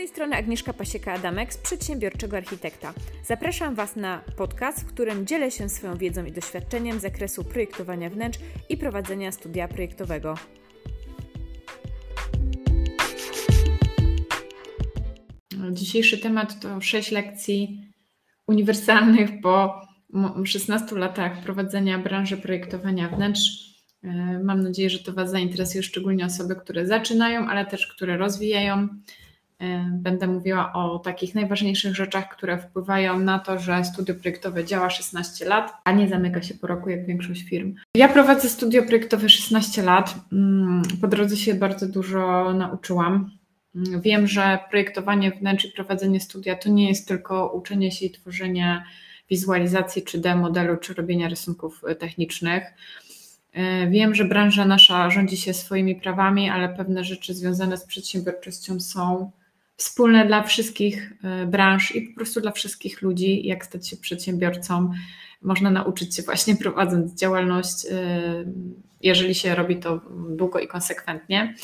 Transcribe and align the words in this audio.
tej 0.00 0.08
strony 0.08 0.36
Agnieszka 0.36 0.72
Pasieka-Adamek 0.72 1.52
z 1.52 1.58
Przedsiębiorczego 1.58 2.36
Architekta. 2.36 2.94
Zapraszam 3.24 3.74
Was 3.74 3.96
na 3.96 4.24
podcast, 4.36 4.80
w 4.80 4.86
którym 4.86 5.26
dzielę 5.26 5.50
się 5.50 5.68
swoją 5.68 5.96
wiedzą 5.96 6.24
i 6.24 6.32
doświadczeniem 6.32 6.98
z 6.98 7.02
zakresu 7.02 7.44
projektowania 7.44 8.10
wnętrz 8.10 8.38
i 8.68 8.76
prowadzenia 8.76 9.32
studia 9.32 9.68
projektowego. 9.68 10.34
Dzisiejszy 15.70 16.18
temat 16.18 16.60
to 16.60 16.80
6 16.80 17.10
lekcji 17.10 17.84
uniwersalnych 18.46 19.30
po 19.42 19.80
16 20.44 20.96
latach 20.96 21.42
prowadzenia 21.42 21.98
branży 21.98 22.36
projektowania 22.36 23.08
wnętrz. 23.08 23.42
E, 24.02 24.08
mam 24.44 24.60
nadzieję, 24.60 24.90
że 24.90 24.98
to 24.98 25.12
Was 25.12 25.30
zainteresuje, 25.30 25.82
szczególnie 25.82 26.24
osoby, 26.26 26.56
które 26.56 26.86
zaczynają, 26.86 27.46
ale 27.46 27.66
też 27.66 27.86
które 27.86 28.16
rozwijają 28.16 28.88
będę 29.92 30.26
mówiła 30.26 30.72
o 30.72 30.98
takich 30.98 31.34
najważniejszych 31.34 31.94
rzeczach, 31.94 32.28
które 32.28 32.58
wpływają 32.58 33.18
na 33.18 33.38
to, 33.38 33.58
że 33.58 33.84
studio 33.84 34.14
projektowe 34.14 34.64
działa 34.64 34.90
16 34.90 35.44
lat, 35.44 35.72
a 35.84 35.92
nie 35.92 36.08
zamyka 36.08 36.42
się 36.42 36.54
po 36.54 36.66
roku 36.66 36.90
jak 36.90 37.06
większość 37.06 37.42
firm. 37.42 37.74
Ja 37.94 38.08
prowadzę 38.08 38.48
studio 38.48 38.82
projektowe 38.82 39.28
16 39.28 39.82
lat. 39.82 40.14
Mm, 40.32 40.82
po 41.00 41.08
drodze 41.08 41.36
się 41.36 41.54
bardzo 41.54 41.88
dużo 41.88 42.52
nauczyłam. 42.52 43.30
Mm, 43.74 44.00
wiem, 44.00 44.26
że 44.26 44.58
projektowanie 44.70 45.30
wnętrz 45.30 45.64
i 45.64 45.72
prowadzenie 45.72 46.20
studia 46.20 46.56
to 46.56 46.68
nie 46.68 46.88
jest 46.88 47.08
tylko 47.08 47.52
uczenie 47.52 47.92
się 47.92 48.06
i 48.06 48.10
tworzenie 48.10 48.84
wizualizacji 49.30 50.04
3D 50.04 50.36
modelu 50.36 50.76
czy 50.76 50.94
robienia 50.94 51.28
rysunków 51.28 51.82
technicznych. 51.98 52.64
E, 53.52 53.90
wiem, 53.90 54.14
że 54.14 54.24
branża 54.24 54.64
nasza 54.64 55.10
rządzi 55.10 55.36
się 55.36 55.54
swoimi 55.54 55.94
prawami, 55.94 56.50
ale 56.50 56.68
pewne 56.68 57.04
rzeczy 57.04 57.34
związane 57.34 57.76
z 57.76 57.84
przedsiębiorczością 57.84 58.80
są 58.80 59.30
wspólne 59.80 60.26
dla 60.26 60.42
wszystkich 60.42 61.12
e, 61.22 61.46
branż 61.46 61.94
i 61.96 62.02
po 62.02 62.14
prostu 62.14 62.40
dla 62.40 62.52
wszystkich 62.52 63.02
ludzi, 63.02 63.46
jak 63.46 63.64
stać 63.64 63.88
się 63.88 63.96
przedsiębiorcą. 63.96 64.90
Można 65.42 65.70
nauczyć 65.70 66.16
się 66.16 66.22
właśnie 66.22 66.56
prowadząc 66.62 67.14
działalność, 67.14 67.86
e, 67.90 68.44
jeżeli 69.00 69.34
się 69.34 69.54
robi 69.54 69.76
to 69.76 70.00
długo 70.28 70.58
i 70.58 70.68
konsekwentnie. 70.68 71.54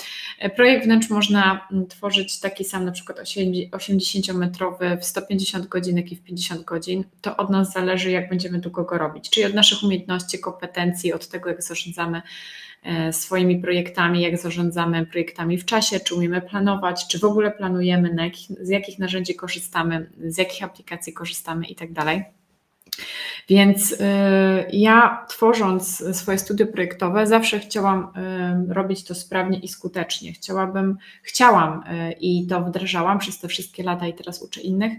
Projekt 0.57 0.85
wnętrz 0.85 1.11
można 1.11 1.69
tworzyć 1.89 2.41
taki 2.41 2.65
sam, 2.65 2.85
na 2.85 2.93
przykład 2.93 3.19
80-metrowy 3.19 5.01
w 5.01 5.05
150 5.05 5.67
godzin, 5.67 5.97
jak 5.97 6.13
i 6.13 6.17
w 6.17 6.23
50 6.23 6.65
godzin. 6.65 7.05
To 7.21 7.37
od 7.37 7.51
nas 7.51 7.73
zależy, 7.73 8.11
jak 8.11 8.29
będziemy 8.29 8.59
długo 8.59 8.85
go 8.85 8.99
robić, 8.99 9.31
czyli 9.31 9.47
od 9.47 9.55
naszych 9.55 9.83
umiejętności, 9.83 10.39
kompetencji, 10.39 11.13
od 11.13 11.29
tego, 11.29 11.49
jak 11.49 11.63
zarządzamy 11.63 12.23
E, 12.87 13.13
swoimi 13.13 13.59
projektami, 13.59 14.23
jak 14.23 14.39
zarządzamy 14.39 15.07
projektami 15.07 15.59
w 15.59 15.65
czasie, 15.65 16.01
czy 16.01 16.15
umiemy 16.15 16.41
planować, 16.41 17.07
czy 17.09 17.19
w 17.19 17.25
ogóle 17.25 17.51
planujemy, 17.51 18.15
jakich, 18.23 18.49
z 18.61 18.69
jakich 18.69 18.99
narzędzi 18.99 19.35
korzystamy, 19.35 20.11
z 20.27 20.39
jakich 20.39 20.63
aplikacji 20.63 21.13
korzystamy 21.13 21.67
i 21.67 21.75
tak. 21.75 22.36
Więc 23.49 23.93
y, 23.93 23.97
ja 24.73 25.27
tworząc 25.29 26.05
swoje 26.17 26.39
studio 26.39 26.67
projektowe 26.67 27.27
zawsze 27.27 27.59
chciałam 27.59 28.09
y, 28.71 28.75
robić 28.75 29.05
to 29.05 29.15
sprawnie 29.15 29.59
i 29.59 29.69
skutecznie. 29.69 30.33
Chciałabym, 30.33 30.97
chciałam 31.23 31.83
y, 31.83 32.13
i 32.13 32.47
to 32.47 32.61
wdrażałam 32.61 33.19
przez 33.19 33.41
te 33.41 33.49
wszystkie 33.49 33.83
lata 33.83 34.07
i 34.07 34.15
teraz 34.15 34.43
uczę 34.43 34.61
innych, 34.61 34.93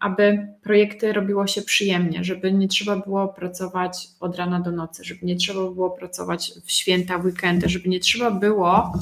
aby 0.00 0.48
projekty 0.62 1.12
robiło 1.12 1.46
się 1.46 1.62
przyjemnie, 1.62 2.24
żeby 2.24 2.52
nie 2.52 2.68
trzeba 2.68 2.96
było 2.96 3.28
pracować 3.28 4.08
od 4.20 4.36
rana 4.36 4.60
do 4.60 4.70
nocy, 4.70 5.04
żeby 5.04 5.26
nie 5.26 5.36
trzeba 5.36 5.60
było 5.60 5.90
pracować 5.90 6.52
w 6.64 6.72
święta, 6.72 7.16
weekendy, 7.16 7.68
żeby 7.68 7.88
nie 7.88 8.00
trzeba 8.00 8.30
było 8.30 8.92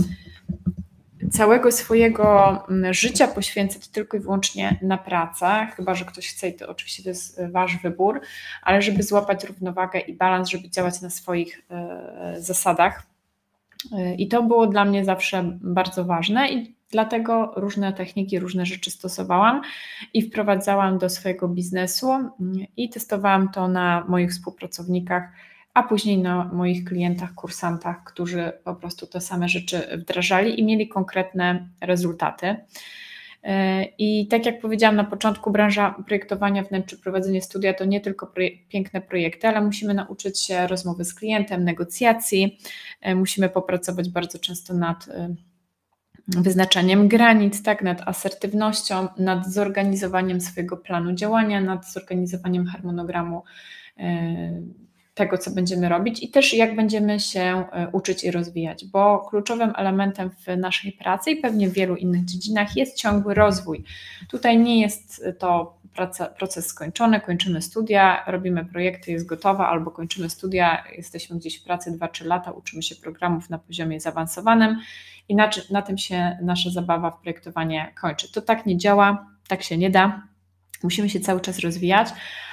całego 1.43 1.73
swojego 1.73 2.59
mm, 2.69 2.95
życia 2.95 3.29
poświęcać 3.29 3.89
tylko 3.89 4.17
i 4.17 4.21
wyłącznie 4.21 4.79
na 4.83 4.99
pracę, 4.99 5.69
chyba 5.77 5.95
że 5.95 6.05
ktoś 6.05 6.29
chce 6.29 6.49
i 6.49 6.55
to 6.55 6.69
oczywiście 6.69 7.03
to 7.03 7.09
jest 7.09 7.41
wasz 7.51 7.77
wybór, 7.83 8.21
ale 8.63 8.83
żeby 8.83 9.03
złapać 9.03 9.45
równowagę 9.45 10.01
i 10.01 10.15
balans, 10.15 10.49
żeby 10.49 10.71
działać 10.71 11.01
na 11.01 11.11
swoich 11.11 11.63
e, 11.71 12.35
zasadach. 12.39 13.03
E, 13.93 14.15
I 14.15 14.29
to 14.29 14.43
było 14.43 14.67
dla 14.67 14.85
mnie 14.85 15.05
zawsze 15.05 15.59
bardzo 15.61 16.05
ważne 16.05 16.53
i 16.53 16.75
Dlatego 16.91 17.53
różne 17.57 17.93
techniki, 17.93 18.39
różne 18.39 18.67
rzeczy 18.67 18.91
stosowałam 18.91 19.63
i 20.15 20.23
wprowadzałam 20.23 20.99
do 20.99 21.09
swojego 21.09 21.49
biznesu 21.49 22.09
i 22.77 22.89
testowałam 22.89 23.49
to 23.49 23.69
na 23.69 24.05
moich 24.09 24.31
współpracownikach, 24.31 25.23
a 25.75 25.83
później 25.83 26.19
na 26.19 26.45
moich 26.45 26.85
klientach, 26.85 27.35
kursantach, 27.35 28.05
którzy 28.05 28.53
po 28.65 28.75
prostu 28.75 29.07
te 29.07 29.21
same 29.21 29.49
rzeczy 29.49 29.99
wdrażali 29.99 30.61
i 30.61 30.65
mieli 30.65 30.89
konkretne 30.89 31.69
rezultaty. 31.81 32.57
I 33.99 34.29
tak 34.29 34.47
jak 34.47 34.61
powiedziałam 34.61 34.97
na 34.97 35.05
początku, 35.05 35.51
branża 35.51 35.95
projektowania 36.07 36.63
wnętrz 36.63 36.95
prowadzenie 36.95 37.43
studia 37.43 37.75
to 37.75 37.85
nie 37.85 38.01
tylko 38.01 38.27
proje 38.27 38.51
piękne 38.69 39.01
projekty, 39.01 39.49
ale 39.49 39.61
musimy 39.61 39.95
nauczyć 39.95 40.41
się 40.41 40.67
rozmowy 40.67 41.05
z 41.05 41.15
klientem, 41.15 41.65
negocjacji, 41.65 42.59
musimy 43.15 43.49
popracować 43.49 44.11
bardzo 44.11 44.39
często 44.39 44.75
nad 44.75 45.09
wyznaczaniem 46.29 47.09
granic, 47.09 47.63
tak, 47.63 47.83
nad 47.83 48.09
asertywnością, 48.09 49.09
nad 49.19 49.53
zorganizowaniem 49.53 50.41
swojego 50.41 50.77
planu 50.77 51.13
działania, 51.13 51.61
nad 51.61 51.93
zorganizowaniem 51.93 52.67
harmonogramu 52.67 53.43
e, 53.99 54.63
tego, 55.23 55.39
co 55.39 55.51
będziemy 55.51 55.89
robić 55.89 56.23
i 56.23 56.29
też 56.29 56.55
jak 56.55 56.77
będziemy 56.77 57.21
się 57.21 57.41
e, 57.73 57.89
uczyć 57.93 58.25
i 58.25 58.31
rozwijać, 58.31 58.85
bo 58.85 59.19
kluczowym 59.19 59.73
elementem 59.77 60.31
w 60.31 60.57
naszej 60.57 60.93
pracy 60.93 61.31
i 61.31 61.37
pewnie 61.37 61.69
w 61.69 61.73
wielu 61.73 61.97
innych 61.97 62.25
dziedzinach 62.25 62.77
jest 62.77 62.97
ciągły 62.97 63.35
rozwój. 63.35 63.85
Tutaj 64.29 64.59
nie 64.59 64.81
jest 64.81 65.25
to 65.39 65.77
praca, 65.95 66.27
proces 66.27 66.67
skończony, 66.67 67.21
kończymy 67.21 67.63
studia, 67.63 68.25
robimy 68.27 68.65
projekty, 68.65 69.13
jest 69.13 69.27
gotowa, 69.27 69.69
albo 69.69 69.91
kończymy 69.91 70.31
studia, 70.31 70.85
jesteśmy 70.97 71.37
gdzieś 71.37 71.61
w 71.61 71.65
pracy 71.65 71.99
2-3 71.99 72.27
lata, 72.27 72.51
uczymy 72.51 72.83
się 72.83 72.97
programów 72.97 73.51
na 73.51 73.59
poziomie 73.59 74.01
zaawansowanym 74.01 74.81
i 75.29 75.35
na, 75.35 75.51
na 75.71 75.83
tym 75.83 75.99
się 75.99 76.39
nasza 76.43 76.71
zabawa 76.71 77.11
w 77.11 77.21
projektowanie 77.21 77.93
kończy. 78.01 78.33
To 78.33 78.43
tak 78.43 78.67
nie 78.67 78.77
działa, 78.77 79.27
tak 79.49 79.63
się 79.63 79.79
nie 79.79 79.91
da. 79.91 80.23
Musimy 80.83 81.11
się 81.11 81.21
cały 81.21 81.41
czas 81.41 81.59
rozwijać, 81.59 82.09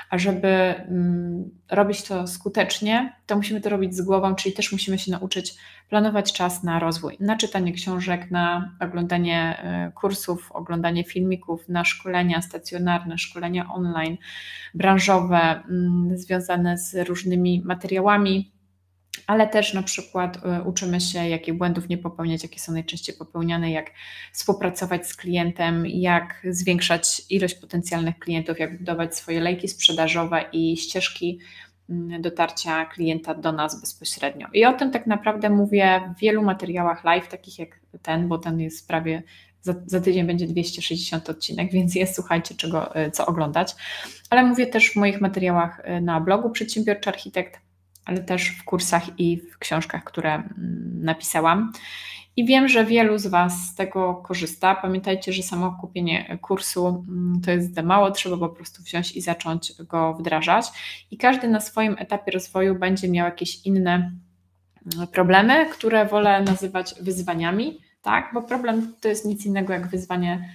a 0.09 0.17
żeby 0.17 0.47
mm, 0.47 1.49
robić 1.71 2.03
to 2.03 2.27
skutecznie, 2.27 3.13
to 3.25 3.35
musimy 3.35 3.61
to 3.61 3.69
robić 3.69 3.95
z 3.95 4.01
głową, 4.01 4.35
czyli 4.35 4.55
też 4.55 4.71
musimy 4.71 4.99
się 4.99 5.11
nauczyć 5.11 5.55
planować 5.89 6.33
czas 6.33 6.63
na 6.63 6.79
rozwój, 6.79 7.17
na 7.19 7.37
czytanie 7.37 7.73
książek, 7.73 8.31
na 8.31 8.75
oglądanie 8.79 9.59
e, 9.63 9.91
kursów, 9.95 10.51
oglądanie 10.51 11.03
filmików, 11.03 11.69
na 11.69 11.85
szkolenia 11.85 12.41
stacjonarne, 12.41 13.17
szkolenia 13.17 13.73
online, 13.73 14.17
branżowe, 14.73 15.63
mm, 15.69 16.17
związane 16.17 16.77
z 16.77 17.07
różnymi 17.07 17.61
materiałami 17.65 18.51
ale 19.27 19.47
też 19.47 19.73
na 19.73 19.83
przykład 19.83 20.45
e, 20.45 20.63
uczymy 20.63 21.01
się, 21.01 21.27
jakich 21.27 21.53
błędów 21.53 21.89
nie 21.89 21.97
popełniać, 21.97 22.43
jakie 22.43 22.59
są 22.59 22.71
najczęściej 22.71 23.15
popełniane, 23.15 23.71
jak 23.71 23.91
współpracować 24.33 25.07
z 25.07 25.15
klientem, 25.15 25.85
jak 25.87 26.47
zwiększać 26.49 27.21
ilość 27.29 27.55
potencjalnych 27.55 28.19
klientów, 28.19 28.59
jak 28.59 28.77
budować 28.77 29.15
swoje 29.15 29.41
lejki 29.41 29.67
sprzedażowe 29.67 30.45
i 30.53 30.77
ścieżki 30.77 31.39
mm, 31.89 32.21
dotarcia 32.21 32.85
klienta 32.85 33.35
do 33.35 33.51
nas 33.51 33.81
bezpośrednio. 33.81 34.47
I 34.53 34.65
o 34.65 34.73
tym 34.73 34.91
tak 34.91 35.07
naprawdę 35.07 35.49
mówię 35.49 36.13
w 36.17 36.19
wielu 36.19 36.43
materiałach 36.43 37.03
live, 37.03 37.27
takich 37.27 37.59
jak 37.59 37.79
ten, 38.01 38.27
bo 38.27 38.37
ten 38.37 38.59
jest 38.59 38.87
prawie 38.87 39.23
za, 39.61 39.73
za, 39.85 40.01
tydzień 40.01 40.27
będzie 40.27 40.47
260 40.47 41.29
odcinek, 41.29 41.71
więc 41.73 41.95
jest, 41.95 42.15
słuchajcie, 42.15 42.55
czego, 42.55 42.95
e, 42.95 43.11
co 43.11 43.25
oglądać. 43.25 43.75
Ale 44.29 44.43
mówię 44.43 44.67
też 44.67 44.91
w 44.91 44.95
moich 44.95 45.21
materiałach 45.21 45.81
e, 45.83 46.01
na 46.01 46.21
blogu 46.21 46.49
Przedsiębiorczy 46.49 47.09
Architekt, 47.09 47.68
ale 48.09 48.19
też 48.19 48.49
w 48.49 48.63
kursach 48.63 49.19
i 49.19 49.37
w 49.37 49.57
książkach, 49.57 50.03
które 50.03 50.33
mm, 50.33 50.49
napisałam. 51.01 51.71
I 52.35 52.45
wiem, 52.45 52.67
że 52.67 52.85
wielu 52.85 53.17
z 53.17 53.27
Was 53.27 53.67
z 53.67 53.75
tego 53.75 54.15
korzysta. 54.15 54.75
Pamiętajcie, 54.75 55.33
że 55.33 55.43
samo 55.43 55.77
kupienie 55.81 56.37
kursu 56.41 57.05
mm, 57.09 57.41
to 57.41 57.51
jest 57.51 57.75
za 57.75 57.81
mało, 57.81 58.11
trzeba 58.11 58.37
po 58.37 58.49
prostu 58.49 58.83
wziąć 58.83 59.11
i 59.11 59.21
zacząć 59.21 59.73
go 59.81 60.13
wdrażać. 60.13 60.65
I 61.11 61.17
każdy 61.17 61.47
na 61.47 61.59
swoim 61.59 61.95
etapie 61.99 62.31
rozwoju 62.31 62.75
będzie 62.75 63.09
miał 63.09 63.25
jakieś 63.25 63.65
inne 63.65 64.11
mm, 64.95 65.07
problemy, 65.07 65.65
które 65.71 66.05
wolę 66.05 66.41
nazywać 66.41 66.95
wyzwaniami, 67.01 67.79
tak? 68.01 68.31
Bo 68.33 68.41
problem 68.41 68.93
to 69.01 69.07
jest 69.07 69.25
nic 69.25 69.45
innego 69.45 69.73
jak 69.73 69.87
wyzwanie 69.87 70.49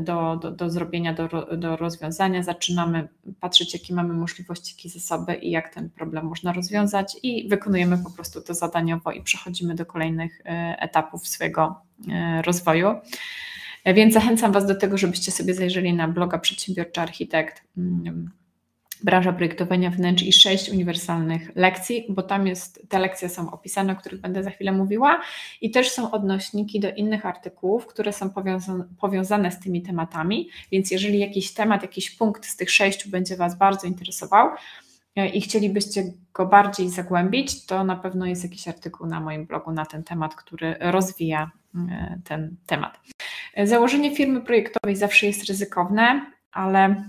do, 0.00 0.36
do, 0.36 0.50
do 0.50 0.70
zrobienia, 0.70 1.14
do, 1.14 1.28
do 1.56 1.76
rozwiązania. 1.76 2.42
Zaczynamy 2.42 3.08
patrzeć, 3.40 3.74
jakie 3.74 3.94
mamy 3.94 4.14
możliwości, 4.14 4.74
jakie 4.76 4.88
zasoby 4.88 5.34
i 5.34 5.50
jak 5.50 5.74
ten 5.74 5.90
problem 5.90 6.26
można 6.26 6.52
rozwiązać, 6.52 7.16
i 7.22 7.48
wykonujemy 7.48 7.98
po 7.98 8.10
prostu 8.10 8.40
to 8.40 8.54
zadaniowo 8.54 9.12
i 9.12 9.22
przechodzimy 9.22 9.74
do 9.74 9.86
kolejnych 9.86 10.40
e, 10.40 10.76
etapów 10.78 11.28
swojego 11.28 11.80
e, 12.12 12.42
rozwoju. 12.42 12.94
Więc 13.86 14.14
zachęcam 14.14 14.52
Was 14.52 14.66
do 14.66 14.74
tego, 14.74 14.98
żebyście 14.98 15.32
sobie 15.32 15.54
zajrzeli 15.54 15.94
na 15.94 16.08
bloga 16.08 16.38
Przedsiębiorczy 16.38 17.00
Architekt. 17.00 17.62
Branża 19.02 19.32
projektowania 19.32 19.90
wnętrz 19.90 20.22
i 20.22 20.32
sześć 20.32 20.70
uniwersalnych 20.70 21.50
lekcji, 21.56 22.06
bo 22.08 22.22
tam 22.22 22.46
jest, 22.46 22.88
te 22.88 22.98
lekcje 22.98 23.28
są 23.28 23.50
opisane, 23.50 23.92
o 23.92 23.96
których 23.96 24.20
będę 24.20 24.42
za 24.42 24.50
chwilę 24.50 24.72
mówiła 24.72 25.20
i 25.60 25.70
też 25.70 25.90
są 25.90 26.10
odnośniki 26.10 26.80
do 26.80 26.90
innych 26.90 27.26
artykułów, 27.26 27.86
które 27.86 28.12
są 28.12 28.30
powiązane, 28.30 28.84
powiązane 29.00 29.50
z 29.50 29.60
tymi 29.60 29.82
tematami, 29.82 30.48
więc 30.72 30.90
jeżeli 30.90 31.18
jakiś 31.18 31.54
temat, 31.54 31.82
jakiś 31.82 32.10
punkt 32.10 32.46
z 32.46 32.56
tych 32.56 32.70
sześciu 32.70 33.10
będzie 33.10 33.36
Was 33.36 33.58
bardzo 33.58 33.86
interesował, 33.86 34.50
e, 35.16 35.28
i 35.28 35.40
chcielibyście 35.40 36.04
go 36.34 36.46
bardziej 36.46 36.90
zagłębić, 36.90 37.66
to 37.66 37.84
na 37.84 37.96
pewno 37.96 38.26
jest 38.26 38.44
jakiś 38.44 38.68
artykuł 38.68 39.06
na 39.06 39.20
moim 39.20 39.46
blogu 39.46 39.72
na 39.72 39.86
ten 39.86 40.04
temat, 40.04 40.34
który 40.34 40.76
rozwija 40.80 41.50
e, 41.74 42.20
ten 42.24 42.56
temat. 42.66 43.00
E, 43.54 43.66
założenie 43.66 44.16
firmy 44.16 44.40
projektowej 44.40 44.96
zawsze 44.96 45.26
jest 45.26 45.44
ryzykowne, 45.44 46.26
ale 46.52 47.04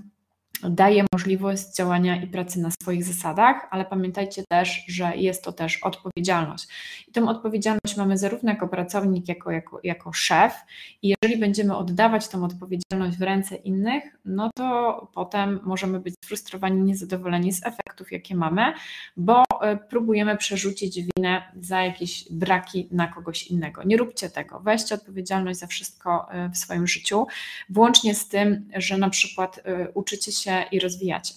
daje 0.69 1.05
możliwość 1.13 1.75
działania 1.75 2.21
i 2.21 2.27
pracy 2.27 2.59
na 2.59 2.69
swoich 2.81 3.03
zasadach, 3.03 3.67
ale 3.71 3.85
pamiętajcie 3.85 4.43
też, 4.49 4.83
że 4.87 5.17
jest 5.17 5.43
to 5.43 5.51
też 5.51 5.83
odpowiedzialność. 5.83 6.67
I 7.07 7.11
tę 7.11 7.27
odpowiedzialność 7.27 7.97
mamy 7.97 8.17
zarówno 8.17 8.51
jako 8.51 8.67
pracownik, 8.67 9.27
jako, 9.27 9.51
jako, 9.51 9.79
jako 9.83 10.13
szef, 10.13 10.53
i 11.01 11.15
jeżeli 11.21 11.39
będziemy 11.39 11.77
oddawać 11.77 12.27
tę 12.27 12.43
odpowiedzialność 12.43 13.17
w 13.17 13.21
ręce 13.21 13.55
innych, 13.55 14.03
no 14.25 14.49
to 14.55 15.07
potem 15.13 15.59
możemy 15.63 15.99
być 15.99 16.15
sfrustrowani, 16.23 16.81
niezadowoleni 16.81 17.53
z 17.53 17.65
efektów, 17.65 18.11
jakie 18.11 18.35
mamy, 18.35 18.73
bo 19.17 19.43
e, 19.61 19.77
próbujemy 19.77 20.37
przerzucić 20.37 20.99
winę 21.01 21.41
za 21.61 21.83
jakieś 21.83 22.31
braki 22.31 22.87
na 22.91 23.07
kogoś 23.07 23.47
innego. 23.47 23.83
Nie 23.83 23.97
róbcie 23.97 24.29
tego. 24.29 24.59
Weźcie 24.59 24.95
odpowiedzialność 24.95 25.59
za 25.59 25.67
wszystko 25.67 26.31
e, 26.31 26.49
w 26.49 26.57
swoim 26.57 26.87
życiu, 26.87 27.27
włącznie 27.69 28.15
z 28.15 28.27
tym, 28.27 28.69
że 28.75 28.97
na 28.97 29.09
przykład 29.09 29.59
e, 29.63 29.91
uczycie 29.91 30.31
się 30.31 30.54
i 30.63 30.79
rozwijacie. 30.79 31.33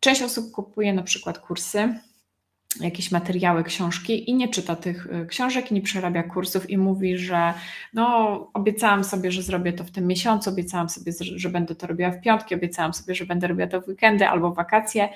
Część 0.00 0.22
osób 0.22 0.52
kupuje 0.52 0.92
na 0.92 1.02
przykład 1.02 1.38
kursy, 1.38 2.00
jakieś 2.80 3.10
materiały, 3.10 3.64
książki 3.64 4.30
i 4.30 4.34
nie 4.34 4.48
czyta 4.48 4.76
tych 4.76 5.06
y, 5.06 5.26
książek, 5.26 5.70
nie 5.70 5.82
przerabia 5.82 6.22
kursów 6.22 6.70
i 6.70 6.78
mówi, 6.78 7.18
że 7.18 7.54
no 7.94 8.50
obiecałam 8.54 9.04
sobie, 9.04 9.32
że 9.32 9.42
zrobię 9.42 9.72
to 9.72 9.84
w 9.84 9.90
tym 9.90 10.06
miesiącu, 10.06 10.50
obiecałam 10.50 10.88
sobie, 10.88 11.12
że 11.20 11.48
będę 11.48 11.74
to 11.74 11.86
robiła 11.86 12.10
w 12.10 12.20
piątki, 12.20 12.54
obiecałam 12.54 12.94
sobie, 12.94 13.14
że 13.14 13.26
będę 13.26 13.46
robiła 13.46 13.66
to 13.68 13.80
w 13.80 13.88
weekendy 13.88 14.28
albo 14.28 14.54
wakacje. 14.54 15.08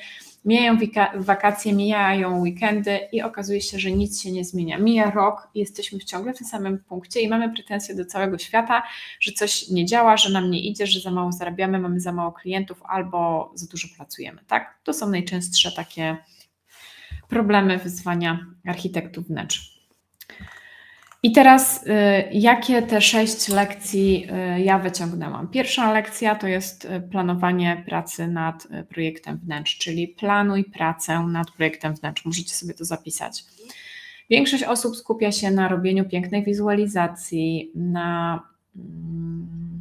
Mijają 0.44 0.78
wakacje, 1.14 1.72
mijają 1.72 2.40
weekendy 2.40 2.98
i 3.12 3.22
okazuje 3.22 3.60
się, 3.60 3.78
że 3.78 3.90
nic 3.90 4.22
się 4.22 4.32
nie 4.32 4.44
zmienia. 4.44 4.78
Mija 4.78 5.10
rok 5.10 5.48
i 5.54 5.60
jesteśmy 5.60 5.98
ciągle 5.98 6.34
w 6.34 6.38
tym 6.38 6.46
samym 6.46 6.78
punkcie 6.78 7.20
i 7.20 7.28
mamy 7.28 7.54
pretensje 7.54 7.94
do 7.94 8.04
całego 8.04 8.38
świata, 8.38 8.82
że 9.20 9.32
coś 9.32 9.68
nie 9.68 9.86
działa, 9.86 10.16
że 10.16 10.30
nam 10.30 10.50
nie 10.50 10.60
idzie, 10.60 10.86
że 10.86 11.00
za 11.00 11.10
mało 11.10 11.32
zarabiamy, 11.32 11.78
mamy 11.78 12.00
za 12.00 12.12
mało 12.12 12.32
klientów 12.32 12.82
albo 12.84 13.50
za 13.54 13.66
dużo 13.66 13.88
pracujemy. 13.96 14.40
Tak? 14.46 14.78
To 14.84 14.92
są 14.92 15.10
najczęstsze 15.10 15.72
takie 15.72 16.16
problemy, 17.32 17.78
wyzwania 17.78 18.46
architektów 18.66 19.28
wnętrz. 19.28 19.72
I 21.24 21.32
teraz, 21.32 21.86
y, 21.86 21.90
jakie 22.32 22.82
te 22.82 23.00
sześć 23.00 23.48
lekcji 23.48 24.26
y, 24.56 24.60
ja 24.60 24.78
wyciągnęłam? 24.78 25.48
Pierwsza 25.48 25.92
lekcja 25.92 26.34
to 26.34 26.48
jest 26.48 26.84
y, 26.84 27.00
planowanie 27.10 27.84
pracy 27.86 28.28
nad 28.28 28.68
projektem 28.88 29.38
wnętrz, 29.38 29.78
czyli 29.78 30.08
planuj 30.08 30.64
pracę 30.64 31.20
nad 31.20 31.50
projektem 31.50 31.94
wnętrz. 31.94 32.24
Możecie 32.24 32.54
sobie 32.54 32.74
to 32.74 32.84
zapisać. 32.84 33.44
Większość 34.30 34.64
osób 34.64 34.96
skupia 34.96 35.32
się 35.32 35.50
na 35.50 35.68
robieniu 35.68 36.08
pięknej 36.08 36.44
wizualizacji, 36.44 37.72
na 37.74 38.42
mm, 38.76 39.71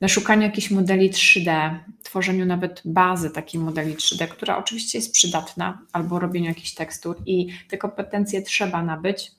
na 0.00 0.08
szukaniu 0.08 0.42
jakichś 0.42 0.70
modeli 0.70 1.10
3D, 1.10 1.78
tworzeniu 2.02 2.46
nawet 2.46 2.82
bazy 2.84 3.30
takiej 3.30 3.60
modeli 3.60 3.94
3D, 3.94 4.28
która 4.28 4.58
oczywiście 4.58 4.98
jest 4.98 5.12
przydatna, 5.12 5.78
albo 5.92 6.18
robieniu 6.18 6.46
jakichś 6.46 6.74
tekstur 6.74 7.16
i 7.26 7.46
te 7.68 7.78
kompetencje 7.78 8.42
trzeba 8.42 8.82
nabyć. 8.82 9.32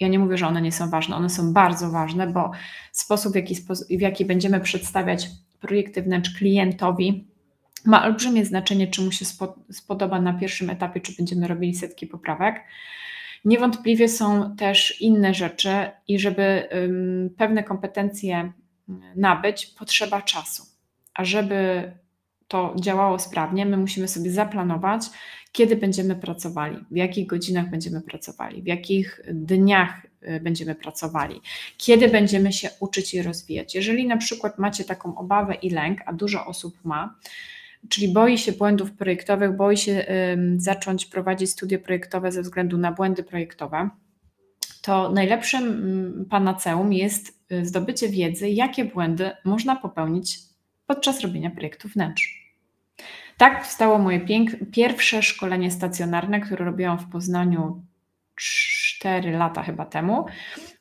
Ja 0.00 0.08
nie 0.08 0.18
mówię, 0.18 0.36
że 0.36 0.46
one 0.46 0.62
nie 0.62 0.72
są 0.72 0.90
ważne, 0.90 1.16
one 1.16 1.30
są 1.30 1.52
bardzo 1.52 1.90
ważne, 1.90 2.26
bo 2.26 2.50
sposób, 2.92 3.32
w 3.32 3.36
jaki, 3.36 3.56
w 3.90 4.00
jaki 4.00 4.24
będziemy 4.24 4.60
przedstawiać 4.60 5.28
projekty 5.60 6.02
wnętrz 6.02 6.34
klientowi, 6.38 7.26
ma 7.84 8.04
olbrzymie 8.04 8.44
znaczenie, 8.44 8.86
czy 8.86 9.02
mu 9.02 9.12
się 9.12 9.24
spodoba 9.70 10.20
na 10.20 10.32
pierwszym 10.32 10.70
etapie, 10.70 11.00
czy 11.00 11.12
będziemy 11.16 11.48
robili 11.48 11.74
setki 11.74 12.06
poprawek. 12.06 12.64
Niewątpliwie 13.44 14.08
są 14.08 14.56
też 14.56 15.00
inne 15.00 15.34
rzeczy 15.34 15.90
i 16.08 16.18
żeby 16.18 16.68
um, 16.72 17.30
pewne 17.38 17.64
kompetencje 17.64 18.52
nabyć, 19.16 19.66
potrzeba 19.66 20.22
czasu. 20.22 20.62
A 21.14 21.24
żeby 21.24 21.92
to 22.48 22.74
działało 22.80 23.18
sprawnie, 23.18 23.66
my 23.66 23.76
musimy 23.76 24.08
sobie 24.08 24.30
zaplanować, 24.30 25.02
kiedy 25.52 25.76
będziemy 25.76 26.16
pracowali, 26.16 26.76
w 26.90 26.96
jakich 26.96 27.26
godzinach 27.26 27.70
będziemy 27.70 28.00
pracowali, 28.00 28.62
w 28.62 28.66
jakich 28.66 29.20
dniach 29.32 30.06
y, 30.22 30.40
będziemy 30.40 30.74
pracowali, 30.74 31.40
kiedy 31.78 32.08
będziemy 32.08 32.52
się 32.52 32.68
uczyć 32.80 33.14
i 33.14 33.22
rozwijać. 33.22 33.74
Jeżeli 33.74 34.06
na 34.06 34.16
przykład 34.16 34.58
macie 34.58 34.84
taką 34.84 35.16
obawę 35.16 35.54
i 35.54 35.70
lęk, 35.70 35.98
a 36.06 36.12
dużo 36.12 36.46
osób 36.46 36.74
ma, 36.84 37.18
czyli 37.88 38.12
boi 38.12 38.38
się 38.38 38.52
błędów 38.52 38.92
projektowych, 38.92 39.56
boi 39.56 39.76
się 39.76 40.06
zacząć 40.56 41.06
prowadzić 41.06 41.50
studia 41.50 41.78
projektowe 41.78 42.32
ze 42.32 42.42
względu 42.42 42.78
na 42.78 42.92
błędy 42.92 43.22
projektowe, 43.22 43.90
to 44.82 45.12
najlepszym 45.12 45.64
mm, 45.64 46.26
panaceum 46.30 46.92
jest 46.92 47.38
y, 47.52 47.64
zdobycie 47.66 48.08
wiedzy, 48.08 48.48
jakie 48.48 48.84
błędy 48.84 49.30
można 49.44 49.76
popełnić 49.76 50.38
podczas 50.86 51.20
robienia 51.20 51.50
projektu 51.50 51.88
wnętrz. 51.88 52.42
Tak 53.36 53.58
powstało 53.58 53.98
moje 53.98 54.20
pierwsze 54.72 55.22
szkolenie 55.22 55.70
stacjonarne, 55.70 56.40
które 56.40 56.64
robiłam 56.64 56.98
w 56.98 57.10
Poznaniu 57.10 57.82
4 58.34 59.32
lata 59.32 59.62
chyba 59.62 59.86
temu, 59.86 60.26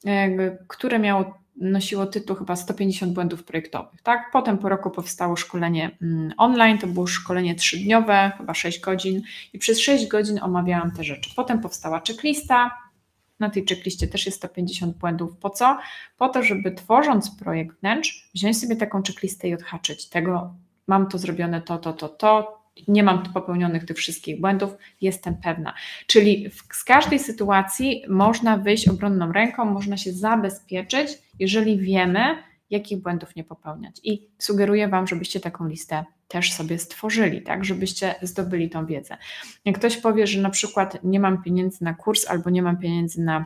y, 0.06 0.58
które 0.68 1.00
miało 1.00 1.42
nosiło 1.56 2.06
tytuł 2.06 2.36
chyba 2.36 2.56
150 2.56 3.14
błędów 3.14 3.44
projektowych. 3.44 4.02
Tak? 4.02 4.30
Potem 4.34 4.58
po 4.58 4.70
roku 4.70 4.92
powstało 4.92 5.36
szkolenie 5.36 5.98
mm, 6.02 6.34
online, 6.38 6.78
to 6.78 6.88
było 6.88 7.08
szkolenie 7.08 7.56
trzydniowe, 7.56 8.32
chyba 8.38 8.54
6 8.54 8.80
godzin 8.80 9.22
i 9.54 9.60
przez 9.60 9.80
6 9.80 10.08
godzin 10.08 10.40
omawiałam 10.42 10.92
te 10.92 11.04
rzeczy. 11.04 11.30
Potem 11.36 11.62
powstała 11.62 12.02
checklista, 12.08 12.72
na 13.42 13.50
tej 13.50 13.66
checkliście 13.66 14.08
też 14.08 14.26
jest 14.26 14.38
150 14.38 14.98
błędów. 14.98 15.38
Po 15.38 15.50
co? 15.50 15.78
Po 16.18 16.30
to, 16.30 16.44
żeby 16.44 16.72
tworząc 16.72 17.36
projekt 17.36 17.80
wnętrz, 17.80 18.30
wziąć 18.36 18.60
sobie 18.60 18.76
taką 18.76 19.04
checklistę 19.04 19.48
i 19.48 19.54
odhaczyć. 19.54 20.10
Tego 20.10 20.54
mam 20.88 21.08
to 21.08 21.18
zrobione, 21.18 21.62
to, 21.62 21.78
to, 21.78 21.94
to, 21.94 22.10
to, 22.10 22.62
nie 22.88 23.04
mam 23.04 23.24
popełnionych 23.24 23.86
tych 23.86 23.98
wszystkich 23.98 24.42
błędów, 24.42 24.74
jestem 25.02 25.36
pewna. 25.36 25.74
Czyli 26.08 26.50
w, 26.50 26.76
z 26.76 26.84
każdej 26.84 27.20
sytuacji 27.20 28.04
można 28.10 28.58
wyjść 28.58 28.88
obronną 28.88 29.32
ręką, 29.32 29.66
można 29.66 29.98
się 29.98 30.12
zabezpieczyć, 30.14 31.10
jeżeli 31.40 31.78
wiemy, 31.78 32.38
jakich 32.72 33.02
błędów 33.02 33.36
nie 33.36 33.44
popełniać. 33.44 33.96
I 34.04 34.30
sugeruję 34.40 34.88
Wam, 34.88 35.08
żebyście 35.08 35.40
taką 35.40 35.68
listę 35.68 36.06
też 36.28 36.54
sobie 36.54 36.80
stworzyli, 36.80 37.42
tak, 37.42 37.66
żebyście 37.66 38.16
zdobyli 38.22 38.70
tą 38.70 38.86
wiedzę. 38.86 39.18
Jak 39.66 39.78
ktoś 39.78 39.98
powie, 39.98 40.28
że 40.28 40.42
na 40.42 40.50
przykład 40.50 41.04
nie 41.04 41.20
mam 41.20 41.44
pieniędzy 41.44 41.84
na 41.84 41.94
kurs 41.94 42.28
albo 42.28 42.50
nie 42.50 42.62
mam 42.62 42.78
pieniędzy 42.78 43.22
na 43.22 43.46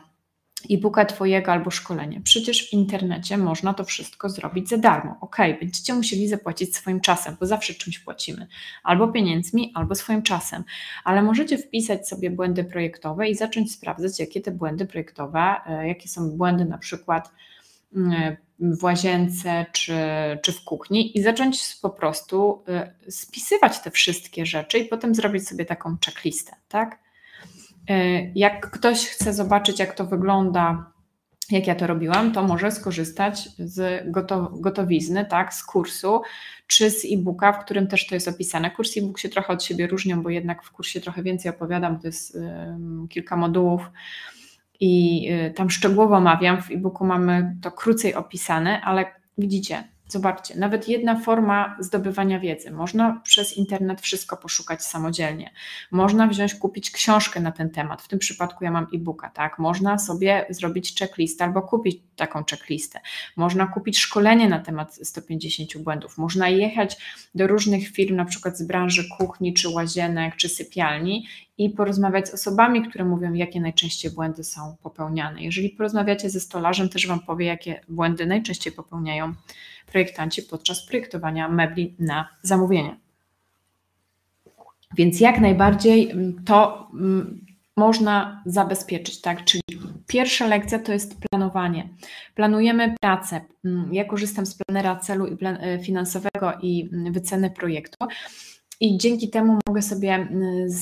e-booka 0.70 1.04
Twojego 1.04 1.52
albo 1.52 1.70
szkolenie. 1.70 2.20
Przecież 2.20 2.68
w 2.68 2.72
internecie 2.72 3.38
można 3.38 3.74
to 3.74 3.84
wszystko 3.84 4.28
zrobić 4.28 4.68
za 4.68 4.76
darmo. 4.76 5.16
Ok, 5.20 5.36
będziecie 5.60 5.94
musieli 5.94 6.28
zapłacić 6.28 6.76
swoim 6.76 7.00
czasem, 7.00 7.36
bo 7.40 7.46
zawsze 7.46 7.74
czymś 7.74 7.98
płacimy. 7.98 8.46
Albo 8.82 9.08
pieniędzmi, 9.08 9.72
albo 9.74 9.94
swoim 9.94 10.22
czasem. 10.22 10.64
Ale 11.04 11.22
możecie 11.22 11.58
wpisać 11.58 12.08
sobie 12.08 12.30
błędy 12.30 12.64
projektowe 12.64 13.28
i 13.28 13.34
zacząć 13.34 13.72
sprawdzać, 13.72 14.20
jakie 14.20 14.40
te 14.40 14.50
błędy 14.50 14.86
projektowe, 14.86 15.54
e, 15.66 15.88
jakie 15.88 16.08
są 16.08 16.30
błędy 16.30 16.64
na 16.64 16.78
przykład 16.78 17.30
mm, 17.96 18.36
w 18.58 18.84
łazience 18.84 19.66
czy, 19.72 19.98
czy 20.42 20.52
w 20.52 20.64
kuchni 20.64 21.18
i 21.18 21.22
zacząć 21.22 21.76
po 21.82 21.90
prostu 21.90 22.62
y, 23.08 23.10
spisywać 23.10 23.80
te 23.80 23.90
wszystkie 23.90 24.46
rzeczy 24.46 24.78
i 24.78 24.84
potem 24.84 25.14
zrobić 25.14 25.48
sobie 25.48 25.64
taką 25.64 25.96
checklistę, 26.04 26.56
tak? 26.68 26.98
Y, 27.90 28.32
jak 28.34 28.70
ktoś 28.70 29.06
chce 29.06 29.34
zobaczyć, 29.34 29.78
jak 29.78 29.94
to 29.94 30.06
wygląda, 30.06 30.92
jak 31.50 31.66
ja 31.66 31.74
to 31.74 31.86
robiłam, 31.86 32.32
to 32.32 32.42
może 32.42 32.70
skorzystać 32.70 33.48
z 33.58 34.04
gotowizny, 34.60 35.24
tak, 35.24 35.54
z 35.54 35.64
kursu, 35.64 36.22
czy 36.66 36.90
z 36.90 37.04
e-booka, 37.04 37.52
w 37.52 37.64
którym 37.64 37.86
też 37.86 38.06
to 38.06 38.14
jest 38.14 38.28
opisane. 38.28 38.70
Kurs 38.70 38.96
e-book 38.96 39.18
się 39.18 39.28
trochę 39.28 39.52
od 39.52 39.64
siebie 39.64 39.86
różnią, 39.86 40.22
bo 40.22 40.30
jednak 40.30 40.64
w 40.64 40.70
kursie 40.70 41.00
trochę 41.00 41.22
więcej 41.22 41.50
opowiadam, 41.50 42.00
to 42.00 42.06
jest 42.06 42.38
kilka 43.08 43.36
modułów 43.36 43.90
i 44.80 45.26
y, 45.32 45.54
tam 45.54 45.70
szczegółowo 45.70 46.16
omawiam. 46.16 46.62
W 46.62 46.70
e-booku 46.70 47.06
mamy 47.06 47.56
to 47.62 47.72
krócej 47.72 48.14
opisane, 48.14 48.80
ale 48.80 49.04
widzicie, 49.38 49.84
Zobaczcie, 50.08 50.56
nawet 50.56 50.88
jedna 50.88 51.20
forma 51.20 51.76
zdobywania 51.80 52.40
wiedzy. 52.40 52.70
Można 52.70 53.20
przez 53.24 53.56
internet 53.56 54.00
wszystko 54.00 54.36
poszukać 54.36 54.84
samodzielnie. 54.84 55.50
Można 55.90 56.26
wziąć, 56.26 56.54
kupić 56.54 56.90
książkę 56.90 57.40
na 57.40 57.52
ten 57.52 57.70
temat. 57.70 58.02
W 58.02 58.08
tym 58.08 58.18
przypadku 58.18 58.64
ja 58.64 58.70
mam 58.70 58.86
e-booka, 58.94 59.30
tak? 59.30 59.58
Można 59.58 59.98
sobie 59.98 60.46
zrobić 60.50 60.98
checklistę 60.98 61.44
albo 61.44 61.62
kupić 61.62 62.02
taką 62.16 62.44
checklistę. 62.50 63.00
Można 63.36 63.66
kupić 63.66 63.98
szkolenie 63.98 64.48
na 64.48 64.58
temat 64.58 64.94
150 64.94 65.78
błędów. 65.78 66.18
Można 66.18 66.48
jechać 66.48 66.96
do 67.34 67.46
różnych 67.46 67.88
firm, 67.88 68.16
na 68.16 68.24
przykład 68.24 68.58
z 68.58 68.66
branży 68.66 69.04
kuchni, 69.18 69.54
czy 69.54 69.68
łazienek, 69.68 70.36
czy 70.36 70.48
sypialni 70.48 71.26
i 71.58 71.70
porozmawiać 71.70 72.28
z 72.28 72.34
osobami, 72.34 72.88
które 72.88 73.04
mówią, 73.04 73.32
jakie 73.32 73.60
najczęściej 73.60 74.10
błędy 74.10 74.44
są 74.44 74.76
popełniane. 74.82 75.42
Jeżeli 75.42 75.70
porozmawiacie 75.70 76.30
ze 76.30 76.40
stolarzem, 76.40 76.88
też 76.88 77.06
Wam 77.06 77.20
powie, 77.20 77.46
jakie 77.46 77.80
błędy 77.88 78.26
najczęściej 78.26 78.72
popełniają 78.72 79.34
projektanci 79.96 80.42
podczas 80.42 80.86
projektowania 80.86 81.48
mebli 81.48 81.94
na 81.98 82.28
zamówienie. 82.42 82.96
Więc 84.96 85.20
jak 85.20 85.40
najbardziej 85.40 86.10
mm, 86.10 86.44
to 86.44 86.88
mm, 86.94 87.46
można 87.76 88.42
zabezpieczyć, 88.46 89.20
tak? 89.20 89.44
Czyli 89.44 89.62
pierwsza 90.06 90.46
lekcja 90.46 90.78
to 90.78 90.92
jest 90.92 91.16
planowanie. 91.20 91.88
Planujemy 92.34 92.94
pracę. 93.00 93.40
Mm, 93.64 93.94
ja 93.94 94.04
korzystam 94.04 94.46
z 94.46 94.54
planera 94.54 94.96
celu 94.96 95.26
e, 95.42 95.78
finansowego 95.78 96.52
i 96.62 96.90
wyceny 97.10 97.50
projektu. 97.50 98.06
I 98.80 98.98
dzięki 98.98 99.30
temu 99.30 99.58
mogę 99.68 99.82
sobie 99.82 100.28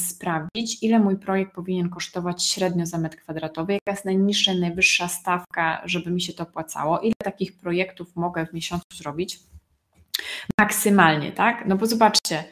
sprawdzić, 0.09 0.83
ile 0.83 0.99
mój 0.99 1.17
projekt 1.17 1.55
powinien 1.55 1.91
kosztować 1.91 2.45
średnio 2.45 2.87
za 2.87 2.99
metr 2.99 3.17
kwadratowy, 3.17 3.73
jaka 3.73 3.91
jest 3.91 4.05
najniższa 4.05 4.55
najwyższa 4.55 5.09
stawka, 5.09 5.83
żeby 5.85 6.11
mi 6.11 6.21
się 6.21 6.33
to 6.33 6.43
opłacało, 6.43 7.01
ile 7.01 7.15
takich 7.25 7.59
projektów 7.59 8.17
mogę 8.17 8.47
w 8.47 8.53
miesiącu 8.53 8.85
zrobić 8.95 9.41
maksymalnie, 10.61 11.33
tak? 11.33 11.67
No 11.67 11.77
bo 11.77 11.87
zobaczcie, 11.87 12.45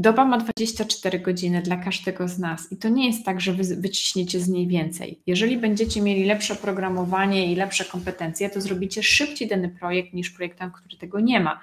Doba 0.00 0.24
ma 0.24 0.38
24 0.38 1.18
godziny 1.18 1.62
dla 1.62 1.76
każdego 1.76 2.28
z 2.28 2.38
nas 2.38 2.72
i 2.72 2.76
to 2.76 2.88
nie 2.88 3.06
jest 3.06 3.24
tak, 3.24 3.40
że 3.40 3.52
wy 3.52 3.76
wyciśniecie 3.76 4.40
z 4.40 4.48
niej 4.48 4.66
więcej. 4.66 5.20
Jeżeli 5.26 5.56
będziecie 5.56 6.02
mieli 6.02 6.24
lepsze 6.24 6.54
programowanie 6.54 7.52
i 7.52 7.56
lepsze 7.56 7.84
kompetencje, 7.84 8.50
to 8.50 8.60
zrobicie 8.60 9.02
szybciej 9.02 9.48
dany 9.48 9.68
projekt 9.68 10.12
niż 10.12 10.30
projektant, 10.30 10.74
który 10.74 10.96
tego 10.96 11.20
nie 11.20 11.40
ma. 11.40 11.60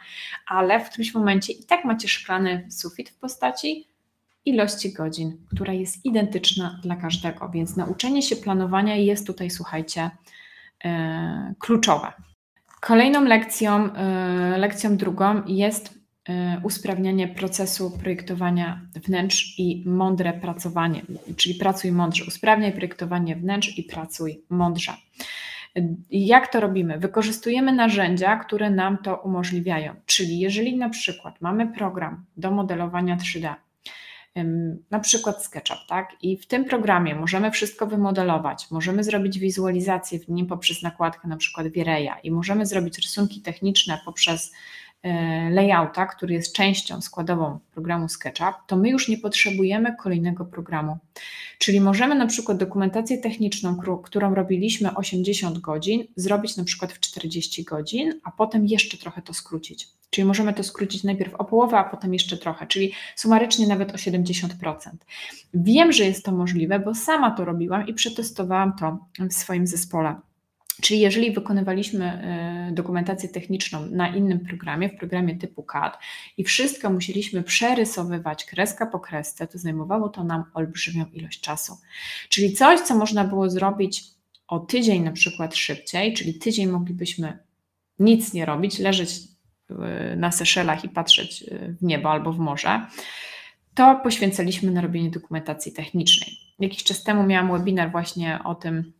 Ale 0.47 0.79
w 0.79 0.89
którymś 0.89 1.13
momencie 1.13 1.53
i 1.53 1.63
tak 1.63 1.85
macie 1.85 2.07
szklany 2.07 2.67
sufit 2.69 3.09
w 3.09 3.19
postaci 3.19 3.87
ilości 4.45 4.93
godzin, 4.93 5.37
która 5.55 5.73
jest 5.73 6.05
identyczna 6.05 6.79
dla 6.83 6.95
każdego, 6.95 7.49
więc 7.49 7.75
nauczenie 7.75 8.21
się 8.21 8.35
planowania 8.35 8.95
jest 8.95 9.27
tutaj, 9.27 9.49
słuchajcie, 9.49 10.09
yy, 10.83 10.91
kluczowe. 11.59 12.13
Kolejną 12.81 13.23
lekcją, 13.23 13.89
yy, 14.51 14.57
lekcją 14.57 14.97
drugą 14.97 15.41
jest 15.47 15.94
usprawnianie 16.63 17.27
procesu 17.27 17.91
projektowania 17.91 18.81
wnętrz 18.95 19.59
i 19.59 19.83
mądre 19.85 20.33
pracowanie, 20.33 21.01
czyli 21.35 21.55
pracuj 21.55 21.91
mądrze. 21.91 22.25
Usprawniaj 22.27 22.71
projektowanie 22.71 23.35
wnętrz 23.35 23.77
i 23.77 23.83
pracuj 23.83 24.41
mądrze. 24.49 24.93
Jak 26.09 26.51
to 26.51 26.59
robimy? 26.59 26.99
Wykorzystujemy 26.99 27.73
narzędzia, 27.73 28.37
które 28.37 28.69
nam 28.69 28.97
to 28.97 29.15
umożliwiają. 29.15 29.95
Czyli 30.05 30.39
jeżeli 30.39 30.77
na 30.77 30.89
przykład 30.89 31.41
mamy 31.41 31.67
program 31.67 32.25
do 32.37 32.51
modelowania 32.51 33.17
3D, 33.17 33.53
na 34.91 34.99
przykład 34.99 35.43
SketchUp, 35.43 35.77
tak? 35.87 36.09
I 36.21 36.37
w 36.37 36.47
tym 36.47 36.65
programie 36.65 37.15
możemy 37.15 37.51
wszystko 37.51 37.87
wymodelować, 37.87 38.71
możemy 38.71 39.03
zrobić 39.03 39.39
wizualizację 39.39 40.19
w 40.19 40.29
nim 40.29 40.47
poprzez 40.47 40.81
nakładkę 40.81 41.27
na 41.27 41.37
przykład 41.37 41.67
Vireya 41.67 42.11
i 42.23 42.31
możemy 42.31 42.65
zrobić 42.65 42.97
rysunki 42.97 43.41
techniczne 43.41 43.99
poprzez 44.05 44.51
E, 44.51 44.84
layouta, 45.51 46.05
który 46.05 46.33
jest 46.33 46.55
częścią 46.55 47.01
składową 47.01 47.59
programu 47.71 48.09
SketchUp, 48.09 48.55
to 48.67 48.75
my 48.75 48.89
już 48.89 49.07
nie 49.09 49.17
potrzebujemy 49.17 49.95
kolejnego 49.99 50.45
programu. 50.45 50.97
Czyli 51.57 51.81
możemy 51.81 52.15
na 52.15 52.27
przykład 52.27 52.57
dokumentację 52.57 53.17
techniczną, 53.17 53.77
którą 54.03 54.35
robiliśmy 54.35 54.95
80 54.95 55.59
godzin, 55.59 56.03
zrobić 56.15 56.57
na 56.57 56.63
przykład 56.63 56.93
w 56.93 56.99
40 56.99 57.63
godzin, 57.63 58.13
a 58.23 58.31
potem 58.31 58.65
jeszcze 58.65 58.97
trochę 58.97 59.21
to 59.21 59.33
skrócić. 59.33 59.87
Czyli 60.09 60.25
możemy 60.25 60.53
to 60.53 60.63
skrócić 60.63 61.03
najpierw 61.03 61.35
o 61.35 61.45
połowę, 61.45 61.77
a 61.77 61.83
potem 61.83 62.13
jeszcze 62.13 62.37
trochę, 62.37 62.67
czyli 62.67 62.91
sumarycznie 63.15 63.67
nawet 63.67 63.91
o 63.91 63.95
70%. 63.95 64.47
Wiem, 65.53 65.91
że 65.91 66.03
jest 66.03 66.25
to 66.25 66.31
możliwe, 66.31 66.79
bo 66.79 66.95
sama 66.95 67.31
to 67.31 67.45
robiłam 67.45 67.87
i 67.87 67.93
przetestowałam 67.93 68.73
to 68.79 68.97
w 69.19 69.33
swoim 69.33 69.67
zespole. 69.67 70.15
Czyli 70.81 70.99
jeżeli 70.99 71.31
wykonywaliśmy 71.31 72.05
e, 72.05 72.71
dokumentację 72.73 73.29
techniczną 73.29 73.85
na 73.85 74.15
innym 74.15 74.39
programie, 74.39 74.89
w 74.89 74.97
programie 74.97 75.35
typu 75.35 75.63
CAD 75.63 75.97
i 76.37 76.43
wszystko 76.43 76.89
musieliśmy 76.89 77.43
przerysowywać 77.43 78.45
kreska 78.45 78.85
po 78.85 78.99
kresce, 78.99 79.47
to 79.47 79.57
zajmowało 79.57 80.09
to 80.09 80.23
nam 80.23 80.43
olbrzymią 80.53 81.05
ilość 81.13 81.41
czasu. 81.41 81.77
Czyli 82.29 82.53
coś, 82.53 82.79
co 82.79 82.95
można 82.95 83.23
było 83.23 83.49
zrobić 83.49 84.03
o 84.47 84.59
tydzień 84.59 85.03
na 85.03 85.11
przykład 85.11 85.55
szybciej, 85.55 86.13
czyli 86.13 86.33
tydzień 86.33 86.67
moglibyśmy 86.67 87.39
nic 87.99 88.33
nie 88.33 88.45
robić, 88.45 88.79
leżeć 88.79 89.09
e, 89.69 90.15
na 90.15 90.31
Seszelach 90.31 90.83
i 90.83 90.89
patrzeć 90.89 91.43
e, 91.43 91.73
w 91.81 91.83
niebo 91.83 92.11
albo 92.11 92.33
w 92.33 92.39
morze, 92.39 92.85
to 93.75 93.99
poświęcaliśmy 94.03 94.71
na 94.71 94.81
robienie 94.81 95.09
dokumentacji 95.09 95.71
technicznej. 95.71 96.29
Jakiś 96.59 96.83
czas 96.83 97.03
temu 97.03 97.23
miałam 97.23 97.51
webinar 97.51 97.91
właśnie 97.91 98.39
o 98.43 98.55
tym, 98.55 98.93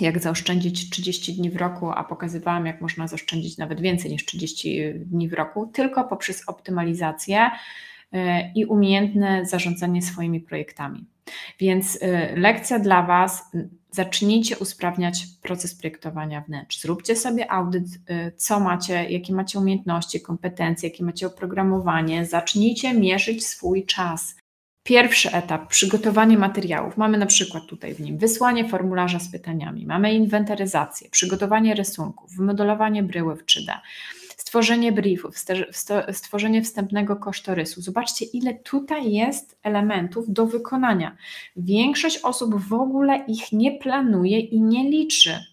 jak 0.00 0.18
zaoszczędzić 0.18 0.90
30 0.90 1.34
dni 1.34 1.50
w 1.50 1.56
roku, 1.56 1.90
a 1.90 2.04
pokazywałam, 2.04 2.66
jak 2.66 2.80
można 2.80 3.08
zaoszczędzić 3.08 3.58
nawet 3.58 3.80
więcej 3.80 4.10
niż 4.10 4.24
30 4.24 4.80
dni 4.96 5.28
w 5.28 5.32
roku, 5.32 5.66
tylko 5.66 6.04
poprzez 6.04 6.48
optymalizację 6.48 7.50
y, 8.14 8.18
i 8.54 8.64
umiejętne 8.64 9.46
zarządzanie 9.46 10.02
swoimi 10.02 10.40
projektami. 10.40 11.06
Więc 11.60 11.96
y, 11.96 12.00
lekcja 12.36 12.78
dla 12.78 13.02
Was, 13.02 13.50
zacznijcie 13.90 14.58
usprawniać 14.58 15.26
proces 15.42 15.74
projektowania 15.74 16.40
wnętrz. 16.40 16.80
Zróbcie 16.80 17.16
sobie 17.16 17.52
audyt, 17.52 17.84
y, 17.84 18.32
co 18.36 18.60
macie, 18.60 19.10
jakie 19.10 19.34
macie 19.34 19.58
umiejętności, 19.58 20.20
kompetencje, 20.20 20.88
jakie 20.88 21.04
macie 21.04 21.26
oprogramowanie. 21.26 22.26
Zacznijcie 22.26 22.94
mierzyć 22.94 23.46
swój 23.46 23.86
czas. 23.86 24.36
Pierwszy 24.86 25.32
etap 25.32 25.68
przygotowanie 25.68 26.38
materiałów. 26.38 26.96
Mamy 26.96 27.18
na 27.18 27.26
przykład 27.26 27.66
tutaj 27.66 27.94
w 27.94 28.00
nim 28.00 28.18
wysłanie 28.18 28.68
formularza 28.68 29.18
z 29.18 29.28
pytaniami, 29.28 29.86
mamy 29.86 30.14
inwentaryzację, 30.14 31.10
przygotowanie 31.10 31.74
rysunków, 31.74 32.36
wymodelowanie 32.36 33.02
bryły 33.02 33.36
w 33.36 33.44
3D, 33.44 33.72
stworzenie 34.36 34.92
briefów, 34.92 35.34
stworzenie 36.12 36.62
wstępnego 36.62 37.16
kosztorysu. 37.16 37.82
Zobaczcie, 37.82 38.24
ile 38.24 38.54
tutaj 38.54 39.12
jest 39.12 39.58
elementów 39.62 40.24
do 40.28 40.46
wykonania. 40.46 41.16
Większość 41.56 42.18
osób 42.22 42.54
w 42.54 42.72
ogóle 42.72 43.24
ich 43.28 43.52
nie 43.52 43.78
planuje 43.78 44.40
i 44.40 44.60
nie 44.60 44.90
liczy 44.90 45.44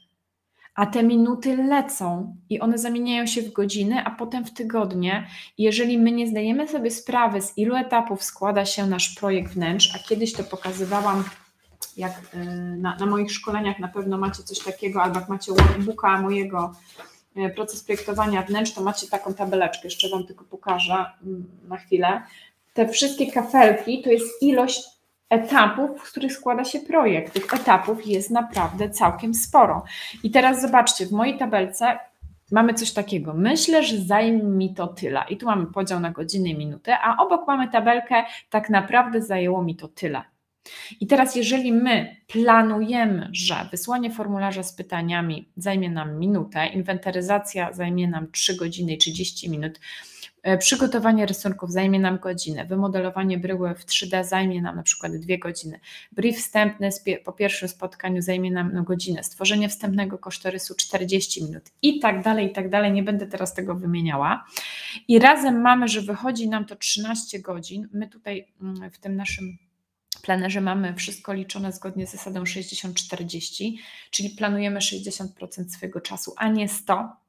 a 0.75 0.85
te 0.85 1.03
minuty 1.03 1.57
lecą 1.57 2.35
i 2.49 2.59
one 2.59 2.77
zamieniają 2.77 3.25
się 3.25 3.41
w 3.41 3.51
godziny, 3.51 4.03
a 4.05 4.11
potem 4.11 4.45
w 4.45 4.53
tygodnie. 4.53 5.27
jeżeli 5.57 5.97
my 5.97 6.11
nie 6.11 6.27
zdajemy 6.27 6.67
sobie 6.67 6.91
sprawy, 6.91 7.41
z 7.41 7.57
ilu 7.57 7.75
etapów 7.75 8.23
składa 8.23 8.65
się 8.65 8.87
nasz 8.87 9.15
projekt 9.15 9.53
wnętrz, 9.53 9.95
a 9.95 9.99
kiedyś 9.99 10.33
to 10.33 10.43
pokazywałam, 10.43 11.23
jak 11.97 12.11
y, 12.33 12.37
na, 12.77 12.95
na 12.95 13.05
moich 13.05 13.31
szkoleniach 13.31 13.79
na 13.79 13.87
pewno 13.87 14.17
macie 14.17 14.43
coś 14.43 14.59
takiego, 14.59 15.01
albo 15.01 15.19
jak 15.19 15.29
macie 15.29 15.51
workbooka 15.51 16.21
mojego 16.21 16.75
y, 17.37 17.49
proces 17.49 17.83
projektowania 17.83 18.41
wnętrz, 18.41 18.73
to 18.73 18.81
macie 18.81 19.07
taką 19.07 19.33
tabeleczkę, 19.33 19.81
jeszcze 19.83 20.09
Wam 20.09 20.27
tylko 20.27 20.45
pokażę 20.45 21.05
mm, 21.23 21.45
na 21.67 21.77
chwilę. 21.77 22.21
Te 22.73 22.87
wszystkie 22.87 23.31
kafelki 23.31 24.01
to 24.03 24.09
jest 24.09 24.43
ilość 24.43 25.00
etapów, 25.31 26.07
z 26.07 26.11
których 26.11 26.33
składa 26.33 26.63
się 26.63 26.79
projekt. 26.79 27.33
Tych 27.33 27.53
etapów 27.53 28.07
jest 28.07 28.31
naprawdę 28.31 28.89
całkiem 28.89 29.33
sporo. 29.33 29.83
I 30.23 30.31
teraz 30.31 30.61
zobaczcie, 30.61 31.05
w 31.05 31.11
mojej 31.11 31.37
tabelce 31.37 31.99
mamy 32.51 32.73
coś 32.73 32.91
takiego. 32.91 33.33
Myślę, 33.33 33.83
że 33.83 33.97
zajmie 33.97 34.43
mi 34.43 34.73
to 34.73 34.87
tyle. 34.87 35.23
I 35.29 35.37
tu 35.37 35.45
mamy 35.45 35.65
podział 35.65 35.99
na 35.99 36.11
godziny 36.11 36.49
i 36.49 36.57
minuty, 36.57 36.93
a 36.93 37.17
obok 37.17 37.47
mamy 37.47 37.69
tabelkę, 37.69 38.23
tak 38.49 38.69
naprawdę 38.69 39.21
zajęło 39.21 39.63
mi 39.63 39.75
to 39.75 39.87
tyle. 39.87 40.21
I 40.99 41.07
teraz, 41.07 41.35
jeżeli 41.35 41.73
my 41.73 42.15
planujemy, 42.27 43.29
że 43.31 43.55
wysłanie 43.71 44.11
formularza 44.11 44.63
z 44.63 44.73
pytaniami 44.73 45.49
zajmie 45.57 45.89
nam 45.89 46.19
minutę, 46.19 46.67
inwentaryzacja 46.67 47.73
zajmie 47.73 48.07
nam 48.07 48.31
3 48.31 48.55
godziny 48.55 48.93
i 48.93 48.97
30 48.97 49.49
minut, 49.49 49.79
przygotowanie 50.59 51.25
rysunków 51.25 51.71
zajmie 51.71 51.99
nam 51.99 52.17
godzinę, 52.17 52.65
wymodelowanie 52.65 53.37
bryły 53.37 53.75
w 53.75 53.85
3D 53.85 54.23
zajmie 54.23 54.61
nam 54.61 54.75
na 54.75 54.83
przykład 54.83 55.15
dwie 55.15 55.39
godziny, 55.39 55.79
brief 56.11 56.37
wstępny 56.37 56.89
po 57.23 57.33
pierwszym 57.33 57.69
spotkaniu 57.69 58.21
zajmie 58.21 58.51
nam 58.51 58.83
godzinę, 58.83 59.23
stworzenie 59.23 59.69
wstępnego 59.69 60.17
kosztorysu 60.17 60.75
40 60.75 61.43
minut 61.43 61.63
i 61.81 61.99
tak 61.99 62.23
dalej, 62.23 62.47
i 62.47 62.51
tak 62.51 62.69
dalej. 62.69 62.91
Nie 62.91 63.03
będę 63.03 63.27
teraz 63.27 63.53
tego 63.53 63.75
wymieniała. 63.75 64.45
I 65.07 65.19
razem 65.19 65.61
mamy, 65.61 65.87
że 65.87 66.01
wychodzi 66.01 66.49
nam 66.49 66.65
to 66.65 66.75
13 66.75 67.39
godzin. 67.39 67.87
My 67.93 68.07
tutaj 68.07 68.47
mm, 68.61 68.91
w 68.91 68.97
tym 68.97 69.15
naszym 69.15 69.57
planerze 70.21 70.61
mamy 70.61 70.93
wszystko 70.93 71.33
liczone 71.33 71.71
zgodnie 71.71 72.07
z 72.07 72.11
zasadą 72.11 72.43
60-40, 72.43 73.73
czyli 74.11 74.29
planujemy 74.29 74.79
60% 74.79 75.69
swojego 75.69 76.01
czasu, 76.01 76.33
a 76.37 76.47
nie 76.47 76.69
100, 76.69 77.20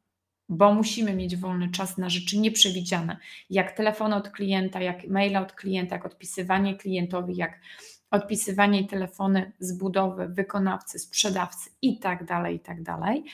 bo 0.52 0.75
musimy 0.75 1.14
mieć 1.14 1.37
wolny 1.37 1.71
czas 1.71 1.99
na 1.99 2.11
rzeczy 2.11 2.38
nieprzewidziane, 2.38 3.16
jak 3.50 3.73
telefon 3.73 4.12
od 4.12 4.28
klienta, 4.28 4.80
jak 4.80 5.09
maila 5.09 5.40
od 5.40 5.52
klienta, 5.52 5.97
jak 5.97 6.06
odpisywanie 6.06 6.76
klientowi, 6.76 7.37
jak 7.37 7.61
odpisywanie 8.11 8.88
telefony 8.88 9.52
z 9.59 9.78
budowy, 9.78 10.28
wykonawcy, 10.28 10.99
sprzedawcy 10.99 11.71
i 11.82 11.99
tak 11.99 12.25
dalej, 12.25 12.56
i 12.56 12.61
tak 12.61 12.82
dalej. 12.82 13.25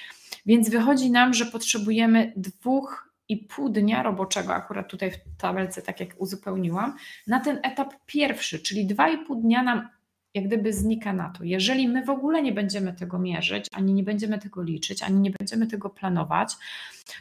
Więc 0.47 0.71
wychodzi 0.71 1.11
nam, 1.11 1.35
że 1.35 1.47
potrzebujemy 1.47 2.33
dwóch 2.37 3.15
i 3.29 3.37
pół 3.37 3.69
dnia 3.69 4.03
roboczego, 4.03 4.55
akurat 4.55 4.89
tutaj 4.89 5.11
w 5.11 5.19
tabelce, 5.39 5.83
tak 5.83 6.01
jak 6.01 6.09
uzupełniłam, 6.19 6.97
na 7.27 7.41
ten 7.41 7.61
etap 7.63 7.95
pierwszy, 8.07 8.59
czyli 8.59 8.87
dwa 8.87 9.09
i 9.09 9.19
pół 9.19 9.43
dnia 9.43 9.63
nam 9.63 9.89
jak 10.35 10.47
gdyby 10.47 10.73
znika 10.73 11.13
na 11.13 11.31
to. 11.31 11.45
Jeżeli 11.45 11.89
my 11.89 12.05
w 12.05 12.11
ogóle 12.11 12.43
nie 12.43 12.53
będziemy 12.53 12.93
tego 12.93 13.19
mierzyć, 13.19 13.67
ani 13.73 13.95
nie 13.95 14.03
będziemy 14.03 14.39
tego 14.39 14.63
liczyć, 14.63 15.03
ani 15.03 15.21
nie 15.21 15.31
będziemy 15.31 15.67
tego 15.67 15.91
planować, 15.91 16.55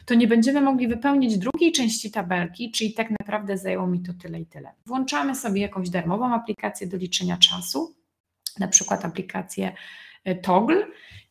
to 0.06 0.14
nie 0.14 0.26
będziemy 0.26 0.60
mogli 0.60 0.88
wypełnić 0.88 1.38
drugiej 1.38 1.72
części 1.72 2.10
tabelki, 2.10 2.70
czyli 2.70 2.92
tak 2.92 3.10
naprawdę 3.20 3.58
zajęło 3.58 3.86
mi 3.86 4.00
to 4.00 4.12
tyle 4.12 4.40
i 4.40 4.46
tyle. 4.46 4.72
Włączamy 4.86 5.34
sobie 5.34 5.60
jakąś 5.60 5.90
darmową 5.90 6.34
aplikację 6.34 6.86
do 6.86 6.96
liczenia 6.96 7.36
czasu, 7.36 7.94
na 8.58 8.68
przykład 8.68 9.04
aplikację 9.04 9.72
e, 10.24 10.34
Toggle 10.34 10.86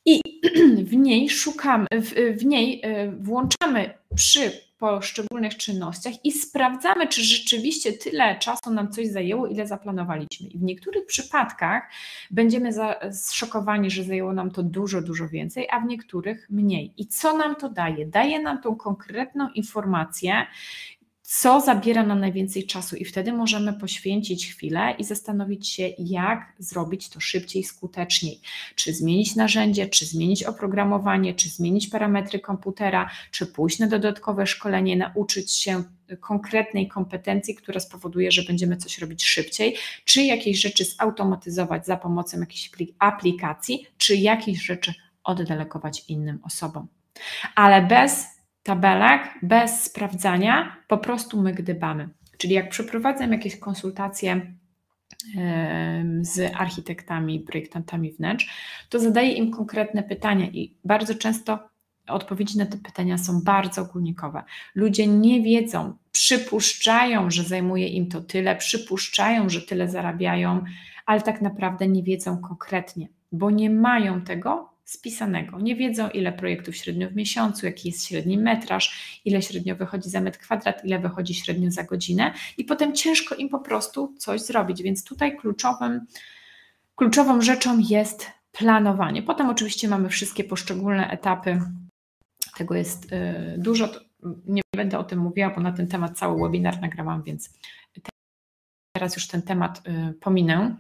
i 0.07 0.21
w 0.91 0.93
niej 0.93 1.29
szukamy, 1.29 1.87
w, 1.91 2.37
w 2.39 2.45
niej 2.45 2.81
e, 2.83 3.11
włączamy 3.11 3.93
przy 4.15 4.67
poszczególnych 4.77 5.57
czynnościach 5.57 6.13
i 6.25 6.31
sprawdzamy, 6.31 7.07
czy 7.07 7.23
rzeczywiście 7.23 7.93
tyle 7.93 8.39
czasu 8.39 8.71
nam 8.71 8.91
coś 8.91 9.07
zajęło, 9.07 9.47
ile 9.47 9.67
zaplanowaliśmy. 9.67 10.47
I 10.49 10.57
w 10.57 10.63
niektórych 10.63 11.05
przypadkach 11.05 11.83
będziemy 12.31 12.71
zszokowani, 13.11 13.91
że 13.91 14.03
zajęło 14.03 14.33
nam 14.33 14.51
to 14.51 14.63
dużo, 14.63 15.01
dużo 15.01 15.29
więcej, 15.29 15.67
a 15.71 15.79
w 15.79 15.85
niektórych 15.85 16.47
mniej. 16.49 16.93
I 16.97 17.07
co 17.07 17.37
nam 17.37 17.55
to 17.55 17.69
daje? 17.69 18.05
Daje 18.05 18.41
nam 18.41 18.61
tą 18.61 18.75
konkretną 18.75 19.49
informację, 19.49 20.47
co 21.29 21.61
zabiera 21.61 22.03
nam 22.03 22.19
najwięcej 22.19 22.65
czasu, 22.65 22.95
i 22.95 23.05
wtedy 23.05 23.33
możemy 23.33 23.73
poświęcić 23.73 24.47
chwilę 24.47 24.95
i 24.97 25.03
zastanowić 25.03 25.69
się, 25.69 25.89
jak 25.99 26.53
zrobić 26.59 27.09
to 27.09 27.19
szybciej, 27.19 27.63
skuteczniej. 27.63 28.41
Czy 28.75 28.93
zmienić 28.93 29.35
narzędzie, 29.35 29.87
czy 29.87 30.05
zmienić 30.05 30.43
oprogramowanie, 30.43 31.33
czy 31.33 31.49
zmienić 31.49 31.87
parametry 31.87 32.39
komputera, 32.39 33.09
czy 33.31 33.47
pójść 33.47 33.79
na 33.79 33.87
dodatkowe 33.87 34.47
szkolenie, 34.47 34.97
nauczyć 34.97 35.51
się 35.51 35.83
konkretnej 36.19 36.87
kompetencji, 36.87 37.55
która 37.55 37.79
spowoduje, 37.79 38.31
że 38.31 38.43
będziemy 38.43 38.77
coś 38.77 38.99
robić 38.99 39.25
szybciej, 39.25 39.75
czy 40.05 40.23
jakieś 40.23 40.61
rzeczy 40.61 40.85
zautomatyzować 40.85 41.85
za 41.85 41.97
pomocą 41.97 42.39
jakiejś 42.39 42.71
aplikacji, 42.99 43.87
czy 43.97 44.15
jakieś 44.15 44.65
rzeczy 44.65 44.93
oddelegować 45.23 46.03
innym 46.07 46.39
osobom. 46.43 46.87
Ale 47.55 47.81
bez 47.81 48.36
tabelek 48.67 49.21
bez 49.43 49.83
sprawdzania, 49.83 50.77
po 50.87 50.97
prostu 50.97 51.41
my 51.41 51.53
gdybamy. 51.53 52.09
Czyli 52.37 52.53
jak 52.53 52.69
przeprowadzam 52.69 53.31
jakieś 53.31 53.59
konsultacje 53.59 54.41
z 56.21 56.55
architektami, 56.55 57.39
projektantami 57.39 58.11
wnętrz, 58.11 58.49
to 58.89 58.99
zadaję 58.99 59.31
im 59.31 59.51
konkretne 59.51 60.03
pytania 60.03 60.45
i 60.45 60.75
bardzo 60.85 61.15
często 61.15 61.59
odpowiedzi 62.07 62.57
na 62.57 62.65
te 62.65 62.77
pytania 62.77 63.17
są 63.17 63.41
bardzo 63.43 63.81
ogólnikowe. 63.81 64.43
Ludzie 64.75 65.07
nie 65.07 65.41
wiedzą, 65.41 65.93
przypuszczają, 66.11 67.31
że 67.31 67.43
zajmuje 67.43 67.87
im 67.87 68.09
to 68.09 68.21
tyle, 68.21 68.55
przypuszczają, 68.55 69.49
że 69.49 69.61
tyle 69.61 69.89
zarabiają, 69.89 70.63
ale 71.05 71.21
tak 71.21 71.41
naprawdę 71.41 71.87
nie 71.87 72.03
wiedzą 72.03 72.41
konkretnie, 72.41 73.07
bo 73.31 73.51
nie 73.51 73.69
mają 73.69 74.21
tego 74.21 74.76
spisanego. 74.87 75.59
Nie 75.59 75.75
wiedzą, 75.75 76.09
ile 76.09 76.31
projektów 76.31 76.75
średnio 76.75 77.09
w 77.09 77.15
miesiącu, 77.15 77.65
jaki 77.65 77.89
jest 77.89 78.07
średni 78.07 78.37
metraż, 78.37 79.19
ile 79.25 79.41
średnio 79.41 79.75
wychodzi 79.75 80.09
za 80.09 80.21
metr 80.21 80.39
kwadrat, 80.39 80.85
ile 80.85 80.99
wychodzi 80.99 81.33
średnio 81.33 81.71
za 81.71 81.83
godzinę, 81.83 82.33
i 82.57 82.63
potem 82.63 82.95
ciężko 82.95 83.35
im 83.35 83.49
po 83.49 83.59
prostu 83.59 84.13
coś 84.17 84.41
zrobić. 84.41 84.83
Więc 84.83 85.03
tutaj 85.03 85.37
kluczowym, 85.37 86.05
kluczową 86.95 87.41
rzeczą 87.41 87.79
jest 87.79 88.31
planowanie. 88.51 89.23
Potem 89.23 89.49
oczywiście 89.49 89.87
mamy 89.87 90.09
wszystkie 90.09 90.43
poszczególne 90.43 91.09
etapy. 91.09 91.61
Tego 92.57 92.75
jest 92.75 93.11
y, 93.11 93.55
dużo. 93.57 93.89
Nie 94.45 94.61
będę 94.75 94.99
o 94.99 95.03
tym 95.03 95.19
mówiła, 95.19 95.49
bo 95.49 95.61
na 95.61 95.71
ten 95.71 95.87
temat 95.87 96.17
cały 96.17 96.41
webinar 96.41 96.81
nagrałam, 96.81 97.23
więc 97.23 97.53
teraz 98.95 99.15
już 99.15 99.27
ten 99.27 99.41
temat 99.41 99.81
y, 99.87 100.13
pominę. 100.13 100.75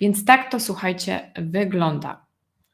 Więc 0.00 0.24
tak 0.24 0.50
to 0.50 0.60
słuchajcie, 0.60 1.32
wygląda. 1.36 2.23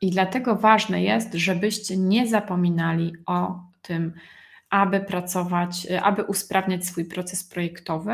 I 0.01 0.11
dlatego 0.11 0.57
ważne 0.57 1.03
jest, 1.03 1.35
żebyście 1.35 1.97
nie 1.97 2.27
zapominali 2.27 3.13
o 3.27 3.61
tym, 3.83 4.13
aby 4.71 5.01
pracować, 5.01 5.87
aby 6.03 6.23
usprawniać 6.23 6.87
swój 6.87 7.05
proces 7.05 7.45
projektowy 7.45 8.13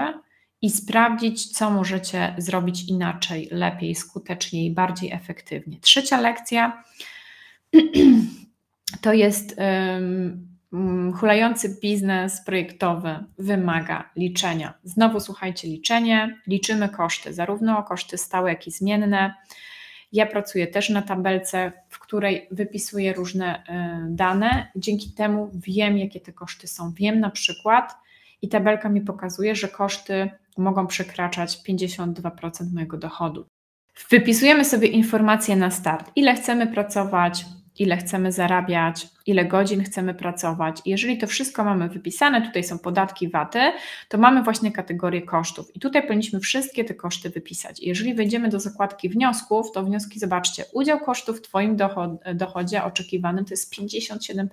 i 0.62 0.70
sprawdzić, 0.70 1.52
co 1.52 1.70
możecie 1.70 2.34
zrobić 2.38 2.88
inaczej, 2.88 3.48
lepiej, 3.50 3.94
skuteczniej, 3.94 4.70
bardziej 4.70 5.12
efektywnie. 5.12 5.80
Trzecia 5.80 6.20
lekcja 6.20 6.82
to 9.02 9.12
jest 9.12 9.56
um, 9.58 11.12
hulający 11.16 11.78
biznes 11.82 12.44
projektowy 12.44 13.24
wymaga 13.38 14.10
liczenia. 14.16 14.74
Znowu 14.84 15.20
słuchajcie, 15.20 15.68
liczenie, 15.68 16.40
liczymy 16.46 16.88
koszty, 16.88 17.34
zarówno 17.34 17.82
koszty 17.82 18.18
stałe, 18.18 18.50
jak 18.50 18.66
i 18.66 18.70
zmienne 18.70 19.34
ja 20.12 20.26
pracuję 20.26 20.66
też 20.66 20.90
na 20.90 21.02
tabelce, 21.02 21.72
w 21.88 21.98
której 21.98 22.48
wypisuję 22.50 23.12
różne 23.12 23.62
y, 23.62 23.62
dane. 24.14 24.70
Dzięki 24.76 25.10
temu 25.10 25.50
wiem, 25.54 25.98
jakie 25.98 26.20
te 26.20 26.32
koszty 26.32 26.68
są. 26.68 26.92
Wiem 26.92 27.20
na 27.20 27.30
przykład, 27.30 27.94
i 28.42 28.48
tabelka 28.48 28.88
mi 28.88 29.00
pokazuje, 29.00 29.54
że 29.54 29.68
koszty 29.68 30.30
mogą 30.56 30.86
przekraczać 30.86 31.58
52% 31.68 32.72
mojego 32.74 32.96
dochodu. 32.96 33.46
Wypisujemy 34.10 34.64
sobie 34.64 34.88
informacje 34.88 35.56
na 35.56 35.70
start, 35.70 36.10
ile 36.16 36.34
chcemy 36.34 36.66
pracować, 36.66 37.44
ile 37.78 37.96
chcemy 37.96 38.32
zarabiać, 38.32 39.06
ile 39.26 39.44
godzin 39.44 39.84
chcemy 39.84 40.14
pracować. 40.14 40.82
Jeżeli 40.84 41.18
to 41.18 41.26
wszystko 41.26 41.64
mamy 41.64 41.88
wypisane, 41.88 42.42
tutaj 42.42 42.64
są 42.64 42.78
podatki 42.78 43.28
VAT-y, 43.28 43.72
to 44.08 44.18
mamy 44.18 44.42
właśnie 44.42 44.72
kategorię 44.72 45.22
kosztów. 45.22 45.76
I 45.76 45.80
tutaj 45.80 46.02
powinniśmy 46.02 46.40
wszystkie 46.40 46.84
te 46.84 46.94
koszty 46.94 47.30
wypisać. 47.30 47.80
Jeżeli 47.80 48.14
wejdziemy 48.14 48.48
do 48.48 48.60
zakładki 48.60 49.08
wniosków, 49.08 49.72
to 49.72 49.84
wnioski, 49.84 50.18
zobaczcie, 50.18 50.64
udział 50.72 51.00
kosztów 51.00 51.38
w 51.38 51.42
Twoim 51.42 51.76
dochodzie 52.34 52.84
oczekiwanym 52.84 53.44
to 53.44 53.50
jest 53.50 53.74
57%. 53.74 54.48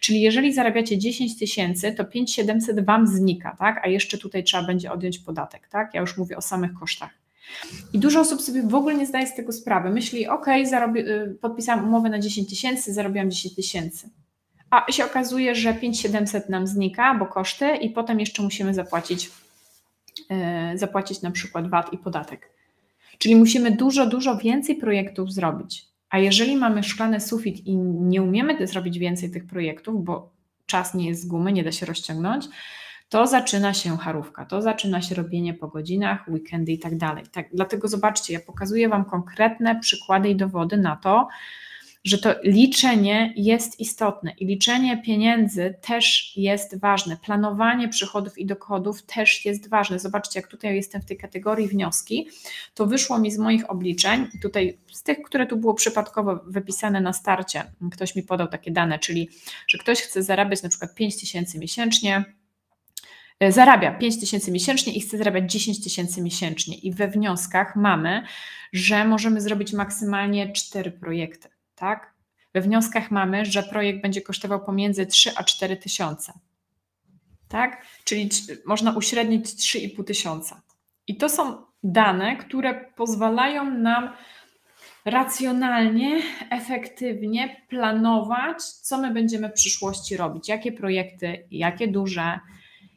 Czyli 0.00 0.20
jeżeli 0.20 0.52
zarabiacie 0.52 0.98
10 0.98 1.38
tysięcy, 1.38 1.92
to 1.92 2.04
5700 2.04 2.84
Wam 2.84 3.06
znika, 3.06 3.56
tak? 3.58 3.80
A 3.84 3.88
jeszcze 3.88 4.18
tutaj 4.18 4.44
trzeba 4.44 4.66
będzie 4.66 4.92
odjąć 4.92 5.18
podatek, 5.18 5.68
tak? 5.68 5.94
Ja 5.94 6.00
już 6.00 6.16
mówię 6.16 6.36
o 6.36 6.40
samych 6.40 6.72
kosztach. 6.74 7.10
I 7.92 7.98
dużo 7.98 8.20
osób 8.20 8.42
sobie 8.42 8.62
w 8.62 8.74
ogóle 8.74 8.94
nie 8.94 9.06
zdaje 9.06 9.26
z 9.26 9.34
tego 9.34 9.52
sprawy. 9.52 9.90
Myśli, 9.90 10.28
ok, 10.28 10.46
y, 10.48 11.38
podpisałam 11.40 11.84
umowę 11.84 12.08
na 12.08 12.18
10 12.18 12.48
tysięcy, 12.48 12.94
zarobiłam 12.94 13.30
10 13.30 13.54
tysięcy. 13.54 14.10
A 14.70 14.92
się 14.92 15.04
okazuje, 15.04 15.54
że 15.54 15.74
5700 15.74 16.48
nam 16.48 16.66
znika, 16.66 17.14
bo 17.14 17.26
koszty 17.26 17.76
i 17.76 17.90
potem 17.90 18.20
jeszcze 18.20 18.42
musimy 18.42 18.74
zapłacić, 18.74 19.30
yy, 20.30 20.78
zapłacić 20.78 21.22
na 21.22 21.30
przykład 21.30 21.70
VAT 21.70 21.92
i 21.92 21.98
podatek. 21.98 22.50
Czyli 23.18 23.36
musimy 23.36 23.70
dużo, 23.70 24.06
dużo 24.06 24.36
więcej 24.36 24.76
projektów 24.76 25.32
zrobić. 25.32 25.86
A 26.10 26.18
jeżeli 26.18 26.56
mamy 26.56 26.82
szklany 26.82 27.20
sufit 27.20 27.66
i 27.66 27.76
nie 27.76 28.22
umiemy 28.22 28.66
zrobić 28.66 28.98
więcej 28.98 29.30
tych 29.30 29.46
projektów, 29.46 30.04
bo 30.04 30.30
czas 30.66 30.94
nie 30.94 31.08
jest 31.08 31.22
z 31.22 31.26
gumy, 31.26 31.52
nie 31.52 31.64
da 31.64 31.72
się 31.72 31.86
rozciągnąć, 31.86 32.44
to 33.10 33.26
zaczyna 33.26 33.74
się 33.74 33.98
charówka, 33.98 34.44
to 34.44 34.62
zaczyna 34.62 35.02
się 35.02 35.14
robienie 35.14 35.54
po 35.54 35.68
godzinach, 35.68 36.28
weekendy 36.28 36.72
i 36.72 36.78
tak 36.78 36.96
dalej. 36.96 37.24
Tak, 37.32 37.46
dlatego 37.52 37.88
zobaczcie, 37.88 38.32
ja 38.32 38.40
pokazuję 38.40 38.88
Wam 38.88 39.04
konkretne 39.04 39.80
przykłady 39.80 40.28
i 40.28 40.36
dowody 40.36 40.76
na 40.76 40.96
to, 40.96 41.28
że 42.04 42.18
to 42.18 42.34
liczenie 42.44 43.32
jest 43.36 43.80
istotne 43.80 44.32
i 44.38 44.46
liczenie 44.46 45.02
pieniędzy 45.02 45.74
też 45.80 46.32
jest 46.36 46.80
ważne. 46.80 47.16
Planowanie 47.16 47.88
przychodów 47.88 48.38
i 48.38 48.46
dochodów 48.46 49.02
też 49.02 49.44
jest 49.44 49.68
ważne. 49.68 49.98
Zobaczcie, 49.98 50.40
jak 50.40 50.48
tutaj 50.48 50.76
jestem 50.76 51.02
w 51.02 51.04
tej 51.04 51.16
kategorii 51.16 51.68
wnioski, 51.68 52.28
to 52.74 52.86
wyszło 52.86 53.18
mi 53.18 53.30
z 53.30 53.38
moich 53.38 53.70
obliczeń, 53.70 54.26
tutaj 54.42 54.78
z 54.92 55.02
tych, 55.02 55.22
które 55.22 55.46
tu 55.46 55.56
było 55.56 55.74
przypadkowo 55.74 56.40
wypisane 56.46 57.00
na 57.00 57.12
starcie, 57.12 57.62
ktoś 57.92 58.16
mi 58.16 58.22
podał 58.22 58.48
takie 58.48 58.70
dane, 58.70 58.98
czyli 58.98 59.28
że 59.68 59.78
ktoś 59.78 60.00
chce 60.00 60.22
zarabiać 60.22 60.62
na 60.62 60.68
przykład 60.68 60.94
5 60.94 61.20
tysięcy 61.20 61.58
miesięcznie, 61.58 62.24
zarabia 63.48 63.92
5 63.92 64.20
tysięcy 64.20 64.52
miesięcznie 64.52 64.92
i 64.92 65.00
chce 65.00 65.18
zarabiać 65.18 65.52
10 65.52 65.84
tysięcy 65.84 66.22
miesięcznie. 66.22 66.76
I 66.76 66.92
we 66.92 67.08
wnioskach 67.08 67.76
mamy, 67.76 68.22
że 68.72 69.04
możemy 69.04 69.40
zrobić 69.40 69.72
maksymalnie 69.72 70.52
4 70.52 70.90
projekty. 70.90 71.48
Tak? 71.74 72.14
We 72.54 72.60
wnioskach 72.60 73.10
mamy, 73.10 73.44
że 73.44 73.62
projekt 73.62 74.02
będzie 74.02 74.22
kosztował 74.22 74.64
pomiędzy 74.64 75.06
3 75.06 75.30
a 75.36 75.44
4 75.44 75.76
tysiące. 75.76 76.32
Tak? 77.48 77.86
Czyli 78.04 78.28
można 78.66 78.92
uśrednić 78.92 79.46
3,5 79.46 80.04
tysiąca. 80.04 80.62
I 81.06 81.16
to 81.16 81.28
są 81.28 81.62
dane, 81.82 82.36
które 82.36 82.84
pozwalają 82.96 83.70
nam 83.70 84.10
racjonalnie, 85.04 86.22
efektywnie 86.50 87.56
planować, 87.68 88.62
co 88.62 88.98
my 88.98 89.10
będziemy 89.10 89.48
w 89.48 89.52
przyszłości 89.52 90.16
robić, 90.16 90.48
jakie 90.48 90.72
projekty, 90.72 91.46
jakie 91.50 91.88
duże, 91.88 92.40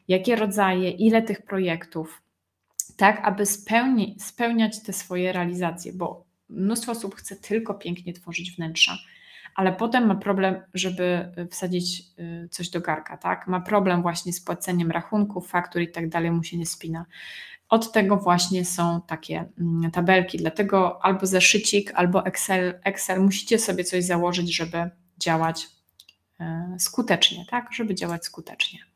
jakie 0.08 0.36
rodzaje, 0.36 0.90
ile 0.90 1.22
tych 1.22 1.42
projektów, 1.42 2.22
tak, 2.96 3.20
aby 3.24 3.46
spełni, 3.46 4.16
spełniać 4.18 4.82
te 4.82 4.92
swoje 4.92 5.32
realizacje, 5.32 5.92
bo 5.92 6.24
mnóstwo 6.48 6.92
osób 6.92 7.14
chce 7.14 7.36
tylko 7.36 7.74
pięknie 7.74 8.12
tworzyć 8.12 8.52
wnętrza, 8.56 8.98
ale 9.54 9.72
potem 9.72 10.06
ma 10.06 10.14
problem, 10.14 10.62
żeby 10.74 11.32
wsadzić 11.50 12.02
y, 12.18 12.48
coś 12.48 12.70
do 12.70 12.80
garka, 12.80 13.16
tak? 13.16 13.46
Ma 13.46 13.60
problem 13.60 14.02
właśnie 14.02 14.32
z 14.32 14.40
płaceniem 14.40 14.90
rachunków, 14.90 15.48
faktur 15.48 15.82
i 15.82 15.90
tak 15.90 16.08
dalej, 16.08 16.30
mu 16.30 16.44
się 16.44 16.56
nie 16.58 16.66
spina. 16.66 17.06
Od 17.68 17.92
tego 17.92 18.16
właśnie 18.16 18.64
są 18.64 19.00
takie 19.06 19.44
mm, 19.60 19.90
tabelki, 19.90 20.38
dlatego 20.38 21.04
albo 21.04 21.26
zeszycik, 21.26 21.92
albo 21.94 22.26
Excel, 22.26 22.80
Excel 22.84 23.20
musicie 23.20 23.58
sobie 23.58 23.84
coś 23.84 24.04
założyć, 24.04 24.56
żeby 24.56 24.90
działać 25.18 25.68
e, 26.40 26.76
skutecznie, 26.78 27.44
tak? 27.50 27.72
Żeby 27.72 27.94
działać 27.94 28.24
skutecznie. 28.24 28.93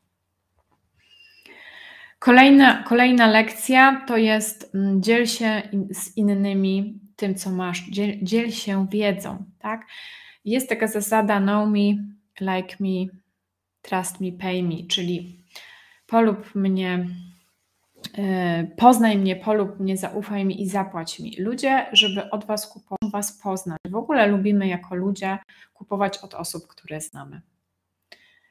Kolejna, 2.19 2.83
kolejna 2.83 3.27
lekcja 3.27 4.05
to 4.07 4.17
jest 4.17 4.75
mm, 4.75 5.01
dziel 5.01 5.25
się 5.25 5.61
z 5.93 6.17
innymi 6.17 6.99
tym, 7.15 7.35
co 7.35 7.51
masz, 7.51 7.89
dziel, 7.89 8.17
dziel 8.21 8.51
się 8.51 8.87
wiedzą, 8.91 9.43
tak? 9.59 9.87
Jest 10.45 10.69
taka 10.69 10.87
zasada 10.87 11.39
know 11.39 11.69
me, 11.69 11.79
like 12.41 12.75
me, 12.79 13.05
trust 13.81 14.21
me, 14.21 14.31
pay 14.31 14.63
me, 14.63 14.75
czyli 14.89 15.43
polub 16.07 16.55
mnie, 16.55 17.07
e, 18.17 18.67
poznaj 18.77 19.17
mnie, 19.17 19.35
polub 19.35 19.79
mnie, 19.79 19.97
zaufaj 19.97 20.45
mi 20.45 20.61
i 20.61 20.69
zapłać 20.69 21.19
mi. 21.19 21.35
Ludzie, 21.39 21.85
żeby 21.93 22.29
od 22.29 22.45
Was 22.45 22.67
kupować, 22.67 23.11
Was 23.11 23.41
poznać. 23.41 23.77
W 23.89 23.95
ogóle 23.95 24.27
lubimy 24.27 24.67
jako 24.67 24.95
ludzie 24.95 25.37
kupować 25.73 26.17
od 26.17 26.33
osób, 26.33 26.67
które 26.67 27.01
znamy. 27.01 27.41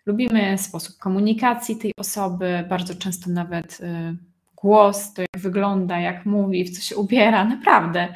Lubimy 0.09 0.59
sposób 0.59 0.99
komunikacji 0.99 1.77
tej 1.77 1.93
osoby, 1.97 2.65
bardzo 2.69 2.95
często 2.95 3.31
nawet 3.31 3.81
y, 3.81 4.17
głos, 4.57 5.13
to 5.13 5.23
jak 5.23 5.39
wygląda, 5.39 6.01
jak 6.01 6.27
mówi, 6.27 6.65
w 6.65 6.71
co 6.71 6.83
się 6.83 6.97
ubiera, 6.97 7.45
naprawdę. 7.45 8.15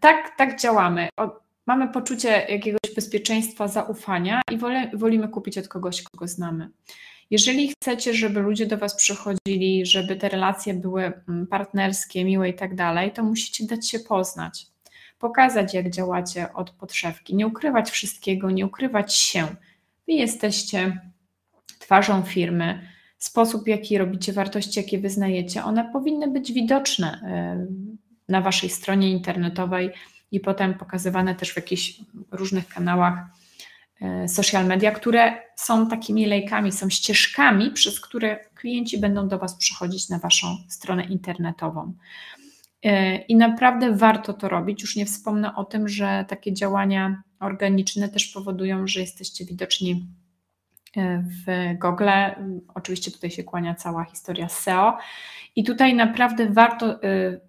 tak, 0.00 0.36
tak 0.36 0.60
działamy. 0.60 1.08
mamy 1.66 1.88
poczucie 1.88 2.28
jakiegoś 2.48 2.94
bezpieczeństwa, 2.94 3.68
zaufania 3.68 4.42
i 4.50 4.58
wole, 4.58 4.90
wolimy 4.94 5.28
kupić 5.28 5.58
od 5.58 5.68
kogoś, 5.68 6.02
kogo 6.02 6.28
znamy. 6.28 6.70
Jeżeli 7.30 7.68
chcecie, 7.68 8.14
żeby 8.14 8.40
ludzie 8.40 8.66
do 8.66 8.78
Was 8.78 8.96
przychodzili, 8.96 9.86
żeby 9.86 10.16
te 10.16 10.28
relacje 10.28 10.74
były 10.74 11.12
mm, 11.28 11.46
partnerskie, 11.46 12.24
miłe 12.24 12.48
i 12.48 12.54
tak 12.54 12.74
dalej, 12.74 13.12
to 13.12 13.22
musicie 13.22 13.66
dać 13.66 13.90
się 13.90 13.98
poznać, 13.98 14.66
pokazać, 15.18 15.74
jak 15.74 15.90
działacie 15.90 16.52
od 16.52 16.70
podszewki, 16.70 17.36
nie 17.36 17.46
ukrywać 17.46 17.90
wszystkiego, 17.90 18.50
nie 18.50 18.66
ukrywać 18.66 19.14
się. 19.14 19.46
Wy 20.08 20.14
jesteście 20.14 21.00
twarzą 21.78 22.22
firmy, 22.22 22.88
sposób, 23.18 23.68
jaki 23.68 23.98
robicie 23.98 24.32
wartości, 24.32 24.80
jakie 24.80 24.98
wyznajecie, 24.98 25.64
one 25.64 25.92
powinny 25.92 26.30
być 26.30 26.52
widoczne 26.52 27.20
na 28.28 28.40
Waszej 28.40 28.70
stronie 28.70 29.10
internetowej 29.10 29.90
i 30.30 30.40
potem 30.40 30.74
pokazywane 30.74 31.34
też 31.34 31.52
w 31.52 31.56
jakichś 31.56 32.00
różnych 32.30 32.68
kanałach 32.68 33.18
e, 34.00 34.28
social 34.28 34.66
media, 34.66 34.92
które 34.92 35.42
są 35.56 35.88
takimi 35.88 36.26
lejkami, 36.26 36.72
są 36.72 36.90
ścieżkami, 36.90 37.70
przez 37.70 38.00
które 38.00 38.44
klienci 38.54 38.98
będą 38.98 39.28
do 39.28 39.38
Was 39.38 39.56
przychodzić 39.56 40.08
na 40.08 40.18
Waszą 40.18 40.56
stronę 40.68 41.04
internetową. 41.04 41.94
E, 42.84 43.16
I 43.16 43.36
naprawdę 43.36 43.92
warto 43.96 44.32
to 44.32 44.48
robić. 44.48 44.82
Już 44.82 44.96
nie 44.96 45.06
wspomnę 45.06 45.54
o 45.54 45.64
tym, 45.64 45.88
że 45.88 46.24
takie 46.28 46.52
działania 46.52 47.22
organiczne 47.40 48.08
też 48.08 48.26
powodują, 48.26 48.86
że 48.86 49.00
jesteście 49.00 49.44
widoczni 49.44 50.06
e, 50.96 51.22
w 51.22 51.78
Google. 51.78 52.08
Oczywiście 52.74 53.10
tutaj 53.10 53.30
się 53.30 53.44
kłania 53.44 53.74
cała 53.74 54.04
historia 54.04 54.48
SEO. 54.48 54.98
I 55.56 55.64
tutaj 55.64 55.94
naprawdę 55.94 56.50
warto 56.50 57.00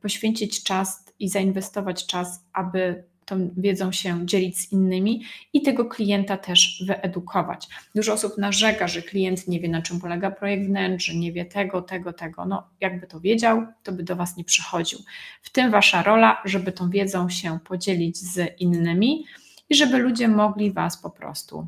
poświęcić 0.01 0.63
czas 0.63 1.05
i 1.19 1.29
zainwestować 1.29 2.05
czas, 2.05 2.45
aby 2.53 3.03
tą 3.25 3.49
wiedzą 3.57 3.91
się 3.91 4.25
dzielić 4.25 4.59
z 4.59 4.71
innymi 4.71 5.23
i 5.53 5.61
tego 5.61 5.85
klienta 5.85 6.37
też 6.37 6.83
wyedukować. 6.87 7.67
Dużo 7.95 8.13
osób 8.13 8.37
narzeka, 8.37 8.87
że 8.87 9.01
klient 9.01 9.47
nie 9.47 9.59
wie, 9.59 9.69
na 9.69 9.81
czym 9.81 9.99
polega 9.99 10.31
projekt 10.31 10.65
wnętrz, 10.65 11.13
nie 11.13 11.31
wie 11.31 11.45
tego, 11.45 11.81
tego, 11.81 12.13
tego. 12.13 12.45
No, 12.45 12.69
jakby 12.81 13.07
to 13.07 13.19
wiedział, 13.19 13.67
to 13.83 13.91
by 13.91 14.03
do 14.03 14.15
Was 14.15 14.37
nie 14.37 14.43
przychodził. 14.43 14.99
W 15.41 15.49
tym 15.49 15.71
Wasza 15.71 16.03
rola, 16.03 16.41
żeby 16.45 16.71
tą 16.71 16.89
wiedzą 16.89 17.29
się 17.29 17.59
podzielić 17.59 18.17
z 18.17 18.61
innymi 18.61 19.25
i 19.69 19.75
żeby 19.75 19.97
ludzie 19.97 20.27
mogli 20.27 20.71
Was 20.71 21.01
po 21.01 21.09
prostu 21.09 21.67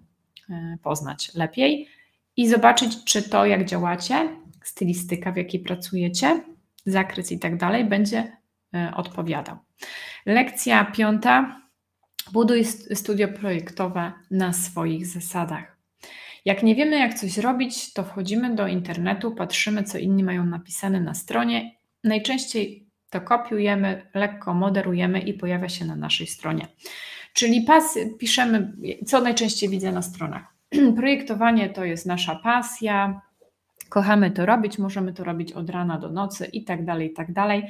e, 0.50 0.78
poznać 0.84 1.36
lepiej 1.36 1.88
i 2.38 2.50
zobaczyć, 2.50 3.04
czy 3.04 3.30
to, 3.30 3.46
jak 3.46 3.66
działacie, 3.66 4.30
stylistyka, 4.64 5.32
w 5.32 5.38
jakiej 5.38 5.60
pracujecie, 5.60 6.44
zakres 6.86 7.32
i 7.32 7.40
tak 7.40 7.58
dalej, 7.58 7.86
będzie 7.86 8.38
E, 8.74 8.92
odpowiadał. 8.96 9.58
Lekcja 10.28 10.86
piąta. 10.86 11.62
Buduj 12.34 12.66
studio 12.94 13.28
projektowe 13.28 14.12
na 14.32 14.54
swoich 14.54 15.06
zasadach. 15.06 15.78
Jak 16.46 16.64
nie 16.64 16.76
wiemy, 16.76 17.00
jak 17.00 17.14
coś 17.14 17.38
robić, 17.38 17.94
to 17.94 18.04
wchodzimy 18.04 18.56
do 18.56 18.68
internetu, 18.68 19.32
patrzymy, 19.32 19.84
co 19.84 19.98
inni 19.98 20.24
mają 20.24 20.46
napisane 20.46 21.02
na 21.02 21.14
stronie. 21.14 21.76
Najczęściej 22.04 22.88
to 23.10 23.22
kopiujemy, 23.22 24.10
lekko 24.14 24.54
moderujemy 24.54 25.20
i 25.20 25.34
pojawia 25.34 25.70
się 25.70 25.86
na 25.86 25.96
naszej 25.96 26.28
stronie. 26.28 26.68
Czyli 27.34 27.62
pas, 27.62 27.98
piszemy, 28.20 28.74
co 29.06 29.22
najczęściej 29.22 29.70
widzę 29.70 29.92
na 29.92 30.02
stronach. 30.02 30.44
Projektowanie 30.98 31.70
to 31.70 31.86
jest 31.86 32.06
nasza 32.06 32.36
pasja, 32.36 33.22
kochamy 33.90 34.32
to 34.32 34.46
robić, 34.46 34.78
możemy 34.78 35.14
to 35.14 35.24
robić 35.24 35.52
od 35.52 35.70
rana 35.70 35.98
do 35.98 36.10
nocy 36.10 36.46
i 36.46 36.64
tak 36.64 36.86
dalej, 36.86 37.12
i 37.12 37.14
tak 37.14 37.32
dalej. 37.34 37.64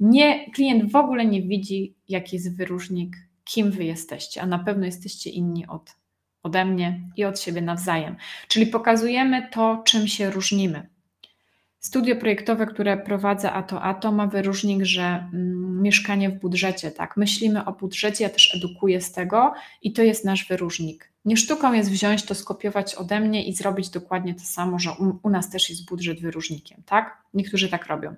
Nie, 0.00 0.50
klient 0.50 0.92
w 0.92 0.96
ogóle 0.96 1.26
nie 1.26 1.42
widzi, 1.42 1.94
jaki 2.08 2.36
jest 2.36 2.56
wyróżnik, 2.56 3.16
kim 3.44 3.70
wy 3.70 3.84
jesteście, 3.84 4.42
a 4.42 4.46
na 4.46 4.58
pewno 4.58 4.86
jesteście 4.86 5.30
inni 5.30 5.66
od, 5.66 5.96
ode 6.42 6.64
mnie 6.64 7.00
i 7.16 7.24
od 7.24 7.40
siebie 7.40 7.62
nawzajem. 7.62 8.16
Czyli 8.48 8.66
pokazujemy 8.66 9.48
to, 9.52 9.82
czym 9.84 10.08
się 10.08 10.30
różnimy. 10.30 10.94
Studio 11.84 12.16
projektowe, 12.16 12.66
które 12.66 12.96
prowadzę 12.96 13.52
ATO 13.52 13.82
ATO 13.82 14.12
ma 14.12 14.26
wyróżnik, 14.26 14.84
że 14.84 15.02
mm, 15.02 15.82
mieszkanie 15.82 16.30
w 16.30 16.40
budżecie, 16.40 16.90
tak. 16.90 17.16
Myślimy 17.16 17.64
o 17.64 17.72
budżecie, 17.72 18.24
ja 18.24 18.30
też 18.30 18.54
edukuję 18.54 19.00
z 19.00 19.12
tego 19.12 19.54
i 19.82 19.92
to 19.92 20.02
jest 20.02 20.24
nasz 20.24 20.48
wyróżnik. 20.48 21.12
Nie 21.24 21.36
sztuką 21.36 21.72
jest 21.72 21.90
wziąć 21.90 22.22
to, 22.22 22.34
skopiować 22.34 22.94
ode 22.94 23.20
mnie 23.20 23.44
i 23.44 23.54
zrobić 23.54 23.88
dokładnie 23.88 24.34
to 24.34 24.40
samo, 24.40 24.78
że 24.78 24.90
u, 24.90 25.18
u 25.22 25.30
nas 25.30 25.50
też 25.50 25.70
jest 25.70 25.88
budżet 25.88 26.20
wyróżnikiem, 26.20 26.82
tak? 26.86 27.22
Niektórzy 27.34 27.68
tak 27.68 27.86
robią. 27.86 28.14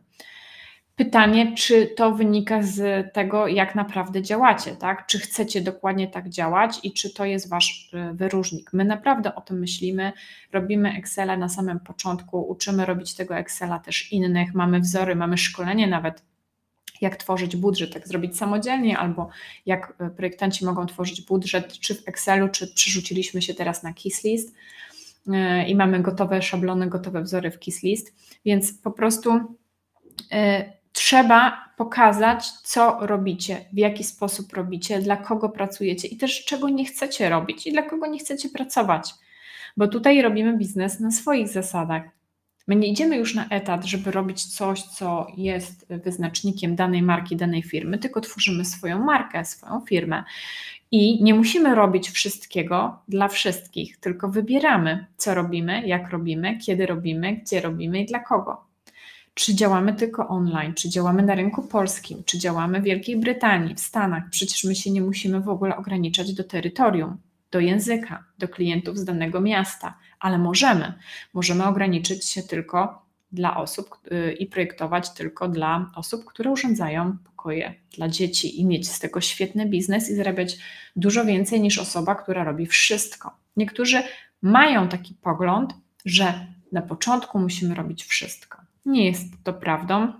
Pytanie, 0.96 1.54
czy 1.56 1.86
to 1.86 2.12
wynika 2.12 2.62
z 2.62 3.12
tego, 3.14 3.46
jak 3.46 3.74
naprawdę 3.74 4.22
działacie, 4.22 4.76
tak? 4.76 5.06
Czy 5.06 5.18
chcecie 5.18 5.60
dokładnie 5.60 6.08
tak 6.08 6.28
działać 6.28 6.78
i 6.82 6.92
czy 6.92 7.14
to 7.14 7.24
jest 7.24 7.48
wasz 7.48 7.90
y, 7.94 8.14
wyróżnik? 8.14 8.72
My 8.72 8.84
naprawdę 8.84 9.34
o 9.34 9.40
tym 9.40 9.58
myślimy, 9.58 10.12
robimy 10.52 10.96
Excela 10.98 11.36
na 11.36 11.48
samym 11.48 11.80
początku, 11.80 12.48
uczymy 12.48 12.86
robić 12.86 13.14
tego 13.14 13.36
Excela 13.36 13.78
też 13.78 14.12
innych, 14.12 14.54
mamy 14.54 14.80
wzory, 14.80 15.16
mamy 15.16 15.38
szkolenie 15.38 15.86
nawet 15.86 16.22
jak 17.00 17.16
tworzyć 17.16 17.56
budżet, 17.56 17.94
jak 17.94 18.08
zrobić 18.08 18.38
samodzielnie, 18.38 18.98
albo 18.98 19.28
jak 19.66 19.94
y, 20.06 20.10
projektanci 20.10 20.64
mogą 20.64 20.86
tworzyć 20.86 21.20
budżet, 21.20 21.72
czy 21.72 21.94
w 21.94 22.08
Excelu, 22.08 22.48
czy 22.48 22.74
przerzuciliśmy 22.74 23.42
się 23.42 23.54
teraz 23.54 23.82
na 23.82 23.92
KISS 23.92 24.24
y, 24.24 24.50
i 25.66 25.74
mamy 25.74 26.02
gotowe 26.02 26.42
szablony, 26.42 26.88
gotowe 26.88 27.22
wzory 27.22 27.50
w 27.50 27.58
KISS 27.58 27.82
więc 28.44 28.72
po 28.72 28.90
prostu 28.90 29.56
trzeba 30.96 31.70
pokazać, 31.76 32.50
co 32.50 32.98
robicie, 33.06 33.64
w 33.72 33.78
jaki 33.78 34.04
sposób 34.04 34.52
robicie, 34.52 34.98
dla 34.98 35.16
kogo 35.16 35.48
pracujecie 35.48 36.08
i 36.08 36.16
też 36.16 36.44
czego 36.44 36.68
nie 36.68 36.84
chcecie 36.84 37.28
robić 37.28 37.66
i 37.66 37.72
dla 37.72 37.82
kogo 37.82 38.06
nie 38.06 38.18
chcecie 38.18 38.48
pracować. 38.48 39.14
Bo 39.76 39.88
tutaj 39.88 40.22
robimy 40.22 40.56
biznes 40.56 41.00
na 41.00 41.10
swoich 41.10 41.48
zasadach. 41.48 42.02
My 42.66 42.76
nie 42.76 42.88
idziemy 42.88 43.16
już 43.16 43.34
na 43.34 43.48
etat, 43.48 43.84
żeby 43.84 44.10
robić 44.10 44.44
coś, 44.44 44.82
co 44.82 45.26
jest 45.36 45.86
wyznacznikiem 45.88 46.76
danej 46.76 47.02
marki, 47.02 47.36
danej 47.36 47.62
firmy, 47.62 47.98
tylko 47.98 48.20
tworzymy 48.20 48.64
swoją 48.64 49.04
markę, 49.04 49.44
swoją 49.44 49.80
firmę. 49.80 50.24
I 50.90 51.24
nie 51.24 51.34
musimy 51.34 51.74
robić 51.74 52.10
wszystkiego 52.10 52.98
dla 53.08 53.28
wszystkich, 53.28 53.96
tylko 53.96 54.28
wybieramy, 54.28 55.06
co 55.16 55.34
robimy, 55.34 55.86
jak 55.86 56.10
robimy, 56.10 56.58
kiedy 56.58 56.86
robimy, 56.86 57.36
gdzie 57.36 57.60
robimy 57.60 58.02
i 58.02 58.06
dla 58.06 58.18
kogo 58.18 58.65
czy 59.36 59.54
działamy 59.54 59.94
tylko 59.94 60.28
online, 60.28 60.74
czy 60.74 60.88
działamy 60.88 61.22
na 61.22 61.34
rynku 61.34 61.62
polskim, 61.62 62.22
czy 62.24 62.38
działamy 62.38 62.80
w 62.80 62.84
Wielkiej 62.84 63.16
Brytanii, 63.16 63.74
w 63.74 63.80
Stanach. 63.80 64.22
Przecież 64.30 64.64
my 64.64 64.74
się 64.74 64.90
nie 64.90 65.02
musimy 65.02 65.40
w 65.40 65.48
ogóle 65.48 65.76
ograniczać 65.76 66.34
do 66.34 66.44
terytorium, 66.44 67.16
do 67.50 67.60
języka, 67.60 68.24
do 68.38 68.48
klientów 68.48 68.98
z 68.98 69.04
danego 69.04 69.40
miasta, 69.40 69.98
ale 70.20 70.38
możemy. 70.38 70.92
Możemy 71.34 71.64
ograniczyć 71.64 72.24
się 72.24 72.42
tylko 72.42 73.02
dla 73.32 73.56
osób 73.56 73.98
y, 74.12 74.32
i 74.32 74.46
projektować 74.46 75.10
tylko 75.10 75.48
dla 75.48 75.90
osób, 75.96 76.24
które 76.24 76.50
urządzają 76.50 77.16
pokoje 77.24 77.74
dla 77.96 78.08
dzieci 78.08 78.60
i 78.60 78.66
mieć 78.66 78.90
z 78.90 78.98
tego 78.98 79.20
świetny 79.20 79.66
biznes 79.66 80.10
i 80.10 80.14
zarabiać 80.14 80.58
dużo 80.96 81.24
więcej 81.24 81.60
niż 81.60 81.78
osoba, 81.78 82.14
która 82.14 82.44
robi 82.44 82.66
wszystko. 82.66 83.36
Niektórzy 83.56 84.02
mają 84.42 84.88
taki 84.88 85.14
pogląd, 85.14 85.74
że 86.04 86.46
na 86.72 86.82
początku 86.82 87.38
musimy 87.38 87.74
robić 87.74 88.04
wszystko. 88.04 88.65
Nie 88.86 89.06
jest 89.06 89.24
to 89.44 89.52
prawdą. 89.52 90.12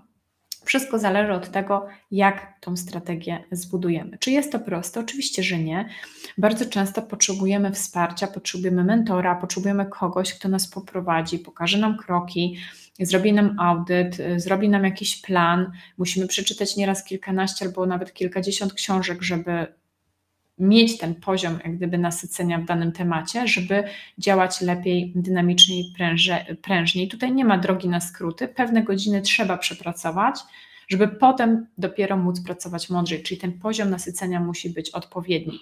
Wszystko 0.65 0.99
zależy 0.99 1.33
od 1.33 1.51
tego, 1.51 1.87
jak 2.11 2.59
tą 2.59 2.77
strategię 2.77 3.43
zbudujemy. 3.51 4.17
Czy 4.17 4.31
jest 4.31 4.51
to 4.51 4.59
proste? 4.59 4.99
Oczywiście, 4.99 5.43
że 5.43 5.57
nie. 5.59 5.89
Bardzo 6.37 6.65
często 6.65 7.01
potrzebujemy 7.01 7.71
wsparcia, 7.71 8.27
potrzebujemy 8.27 8.83
mentora, 8.83 9.35
potrzebujemy 9.35 9.85
kogoś, 9.85 10.33
kto 10.33 10.49
nas 10.49 10.67
poprowadzi, 10.67 11.39
pokaże 11.39 11.77
nam 11.77 11.97
kroki, 11.97 12.57
zrobi 12.99 13.33
nam 13.33 13.59
audyt, 13.59 14.17
zrobi 14.37 14.69
nam 14.69 14.83
jakiś 14.83 15.21
plan. 15.21 15.71
Musimy 15.97 16.27
przeczytać 16.27 16.75
nieraz 16.75 17.03
kilkanaście 17.03 17.65
albo 17.65 17.85
nawet 17.85 18.13
kilkadziesiąt 18.13 18.73
książek, 18.73 19.21
żeby 19.21 19.67
mieć 20.59 20.97
ten 20.97 21.15
poziom 21.15 21.59
jak 21.63 21.77
gdyby 21.77 21.97
nasycenia 21.97 22.59
w 22.59 22.65
danym 22.65 22.91
temacie, 22.91 23.47
żeby 23.47 23.83
działać 24.17 24.61
lepiej, 24.61 25.11
dynamiczniej, 25.15 25.91
pręże, 25.95 26.45
prężniej. 26.61 27.07
Tutaj 27.07 27.31
nie 27.31 27.45
ma 27.45 27.57
drogi 27.57 27.89
na 27.89 27.99
skróty, 27.99 28.47
pewne 28.47 28.83
godziny 28.83 29.21
trzeba 29.21 29.57
przepracować, 29.57 30.39
żeby 30.87 31.07
potem 31.07 31.67
dopiero 31.77 32.17
móc 32.17 32.41
pracować 32.41 32.89
mądrzej, 32.89 33.23
czyli 33.23 33.39
ten 33.41 33.59
poziom 33.59 33.89
nasycenia 33.89 34.39
musi 34.39 34.69
być 34.69 34.89
odpowiedni. 34.89 35.59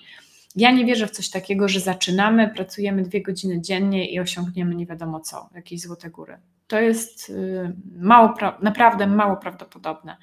Ja 0.55 0.71
nie 0.71 0.85
wierzę 0.85 1.07
w 1.07 1.11
coś 1.11 1.29
takiego, 1.29 1.69
że 1.69 1.79
zaczynamy, 1.79 2.51
pracujemy 2.55 3.03
dwie 3.03 3.21
godziny 3.21 3.61
dziennie 3.61 4.11
i 4.11 4.19
osiągniemy 4.19 4.75
nie 4.75 4.85
wiadomo 4.85 5.19
co, 5.19 5.49
jakieś 5.55 5.81
złote 5.81 6.09
góry. 6.09 6.37
To 6.67 6.79
jest 6.79 7.29
y, 7.29 7.73
mało, 7.95 8.33
naprawdę 8.61 9.07
mało 9.07 9.37
prawdopodobne. 9.37 10.17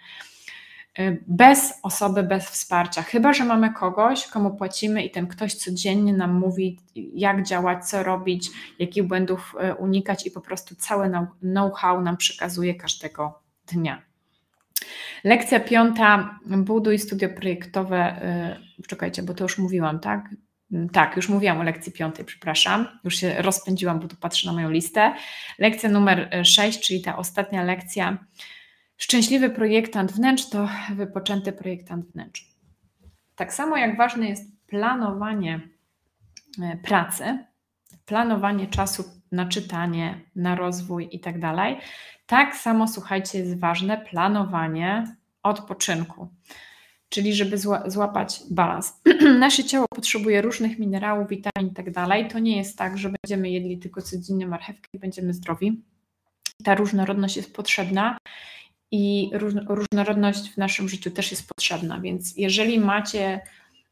Y, 0.98 1.24
bez 1.26 1.72
osoby, 1.83 2.22
bez 2.22 2.44
wsparcia. 2.44 3.02
Chyba, 3.02 3.33
że 3.33 3.44
mamy 3.44 3.72
kogoś, 3.72 4.26
komu 4.26 4.57
płacimy 4.57 5.05
i 5.05 5.11
ten 5.11 5.26
ktoś 5.26 5.55
codziennie 5.55 6.12
nam 6.12 6.33
mówi, 6.33 6.78
jak 7.14 7.42
działać, 7.42 7.88
co 7.88 8.02
robić, 8.02 8.50
jakich 8.78 9.02
błędów 9.02 9.55
y, 9.70 9.74
unikać 9.74 10.26
i 10.26 10.31
po 10.31 10.40
prostu 10.40 10.74
całe 10.74 11.26
know-how 11.40 12.00
nam 12.00 12.16
przekazuje 12.16 12.74
każdego 12.74 13.42
dnia. 13.72 14.02
Lekcja 15.24 15.61
piąta, 15.61 16.38
buduj 16.46 16.98
studio 16.98 17.28
projektowe. 17.28 18.22
Y, 18.78 18.83
czekajcie, 18.88 19.22
bo 19.22 19.35
to 19.35 19.44
już 19.44 19.59
mówiłam, 19.59 20.00
tak? 20.00 20.28
Mm, 20.72 20.88
tak, 20.88 21.16
już 21.16 21.28
mówiłam 21.28 21.61
o 21.61 21.62
lekcji 21.62 21.92
piątej, 21.92 22.24
przepraszam. 22.24 22.87
Już 23.05 23.16
się 23.16 23.42
rozpędziłam, 23.42 24.00
bo 24.00 24.09
tu 24.09 24.16
patrzę 24.16 24.46
na 24.46 24.52
moją 24.52 24.70
listę. 24.70 25.14
Lekcja 25.59 25.88
numer 25.88 26.31
sześć, 26.44 26.87
czyli 26.87 27.02
ta 27.02 27.16
ostatnia 27.16 27.64
lekcja 27.64 28.18
Szczęśliwy 28.96 29.50
projektant 29.50 30.12
wnętrz 30.12 30.48
to 30.48 30.68
wypoczęty 30.94 31.52
projektant 31.52 32.07
wnętrz. 32.07 32.52
Tak 33.37 33.55
samo 33.55 33.76
jak 33.76 33.96
ważne 33.96 34.28
jest 34.28 34.66
planowanie 34.66 35.61
e, 36.62 36.76
pracy, 36.76 37.38
planowanie 38.07 38.66
czasu 38.66 39.05
na 39.33 39.46
czytanie, 39.46 40.20
na 40.37 40.55
rozwój 40.55 41.09
i 41.12 41.20
tak 41.20 41.40
dalej, 41.40 41.78
tak 42.26 42.57
samo 42.57 42.88
słuchajcie, 42.88 43.38
jest 43.38 43.61
ważne 43.61 43.98
planowanie 44.11 45.16
odpoczynku. 45.42 46.28
Czyli, 47.09 47.35
żeby 47.35 47.59
złapać 47.87 48.42
balans. 48.50 49.00
Nasze 49.38 49.64
ciało 49.64 49.87
potrzebuje 49.94 50.42
różnych 50.42 50.78
minerałów, 50.78 51.28
witamin 51.28 51.70
i 51.70 51.74
tak 51.74 51.90
dalej. 51.90 52.28
To 52.28 52.38
nie 52.38 52.57
jest 52.57 52.78
tak, 52.78 52.98
że 52.98 53.11
będziemy 53.22 53.50
jedli 53.50 53.78
tylko 53.78 54.02
codziennie 54.02 54.46
marchewkę 54.46 54.88
i 54.92 54.98
będziemy 54.98 55.35
zdrowi. 55.35 55.83
Ta 56.64 56.74
różnorodność 56.74 57.37
jest 57.37 57.55
potrzebna 57.55 58.18
i 58.92 59.31
różnorodność 59.68 60.50
w 60.50 60.57
naszym 60.57 60.88
życiu 60.88 61.11
też 61.11 61.31
jest 61.31 61.48
potrzebna. 61.48 62.00
Więc 62.00 62.37
jeżeli 62.37 62.81
macie 62.81 63.40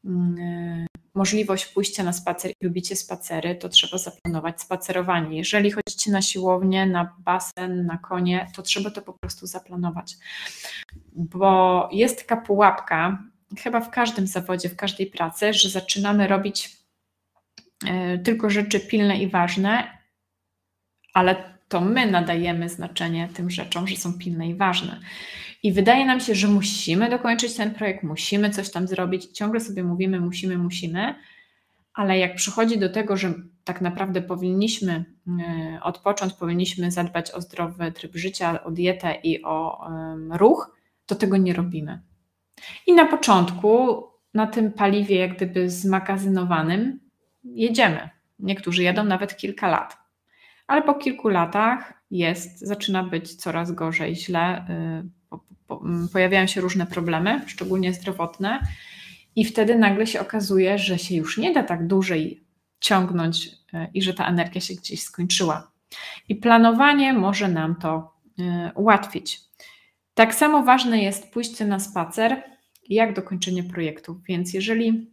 mm, 0.05 0.87
możliwość 1.13 1.65
pójścia 1.65 2.03
na 2.03 2.13
spacer 2.13 2.51
i 2.51 2.65
lubicie 2.65 2.95
spacery, 2.95 3.55
to 3.55 3.69
trzeba 3.69 3.97
zaplanować 3.97 4.61
spacerowanie. 4.61 5.37
Jeżeli 5.37 5.71
chodzicie 5.71 6.11
na 6.11 6.21
siłownię, 6.21 6.85
na 6.85 7.15
basen, 7.19 7.85
na 7.85 7.97
konie, 7.97 8.47
to 8.55 8.61
trzeba 8.61 8.91
to 8.91 9.01
po 9.01 9.13
prostu 9.13 9.47
zaplanować. 9.47 10.15
Bo 11.13 11.89
jest 11.91 12.19
taka 12.19 12.37
pułapka, 12.37 13.23
chyba 13.59 13.81
w 13.81 13.89
każdym 13.89 14.27
zawodzie, 14.27 14.69
w 14.69 14.75
każdej 14.75 15.07
pracy, 15.07 15.53
że 15.53 15.69
zaczynamy 15.69 16.27
robić 16.27 16.77
e, 17.87 18.17
tylko 18.17 18.49
rzeczy 18.49 18.79
pilne 18.79 19.17
i 19.17 19.27
ważne, 19.27 19.97
ale 21.13 21.50
to 21.71 21.81
my 21.81 22.11
nadajemy 22.11 22.69
znaczenie 22.69 23.29
tym 23.33 23.49
rzeczom, 23.49 23.87
że 23.87 23.95
są 23.95 24.13
pilne 24.13 24.49
i 24.49 24.55
ważne. 24.55 24.99
I 25.63 25.73
wydaje 25.73 26.05
nam 26.05 26.19
się, 26.19 26.35
że 26.35 26.47
musimy 26.47 27.09
dokończyć 27.09 27.53
ten 27.53 27.73
projekt, 27.73 28.03
musimy 28.03 28.49
coś 28.49 28.71
tam 28.71 28.87
zrobić, 28.87 29.25
ciągle 29.25 29.59
sobie 29.59 29.83
mówimy, 29.83 30.19
musimy, 30.19 30.57
musimy, 30.57 31.15
ale 31.93 32.19
jak 32.19 32.35
przychodzi 32.35 32.79
do 32.79 32.89
tego, 32.89 33.17
że 33.17 33.33
tak 33.63 33.81
naprawdę 33.81 34.21
powinniśmy 34.21 35.05
e, 35.27 35.79
odpocząć, 35.83 36.33
powinniśmy 36.33 36.91
zadbać 36.91 37.31
o 37.31 37.41
zdrowy 37.41 37.91
tryb 37.91 38.15
życia, 38.15 38.63
o 38.63 38.71
dietę 38.71 39.15
i 39.23 39.43
o 39.43 39.87
ruch, 40.31 40.75
to 41.05 41.15
tego 41.15 41.37
nie 41.37 41.53
robimy. 41.53 42.01
I 42.87 42.93
na 42.93 43.05
początku 43.05 44.03
na 44.33 44.47
tym 44.47 44.71
paliwie, 44.71 45.15
jak 45.15 45.35
gdyby 45.35 45.69
zmagazynowanym, 45.69 46.99
jedziemy. 47.43 48.09
Niektórzy 48.39 48.83
jadą 48.83 49.03
nawet 49.03 49.37
kilka 49.37 49.67
lat 49.67 50.00
ale 50.71 50.81
po 50.81 50.93
kilku 50.93 51.29
latach 51.29 51.93
jest, 52.11 52.59
zaczyna 52.59 53.03
być 53.03 53.35
coraz 53.35 53.71
gorzej, 53.71 54.15
źle, 54.15 54.65
y, 54.69 55.75
mm, 55.85 56.07
pojawiają 56.13 56.47
się 56.47 56.61
różne 56.61 56.85
problemy, 56.85 57.41
szczególnie 57.47 57.93
zdrowotne, 57.93 58.59
i 59.35 59.45
wtedy 59.45 59.75
nagle 59.75 60.07
się 60.07 60.21
okazuje, 60.21 60.77
że 60.77 60.99
się 60.99 61.15
już 61.15 61.37
nie 61.37 61.53
da 61.53 61.63
tak 61.63 61.87
dłużej 61.87 62.43
ciągnąć 62.79 63.45
y, 63.45 63.51
i 63.93 64.01
że 64.01 64.13
ta 64.13 64.27
energia 64.27 64.61
się 64.61 64.75
gdzieś 64.75 65.03
skończyła. 65.03 65.71
I 66.29 66.35
planowanie 66.35 67.13
może 67.13 67.47
nam 67.47 67.75
to 67.75 68.13
y, 68.39 68.43
ułatwić. 68.75 69.39
Tak 70.13 70.35
samo 70.35 70.63
ważne 70.63 71.01
jest 71.01 71.33
pójście 71.33 71.65
na 71.65 71.79
spacer, 71.79 72.43
jak 72.89 73.13
dokończenie 73.13 73.63
projektu. 73.63 74.21
Więc 74.27 74.53
jeżeli 74.53 75.11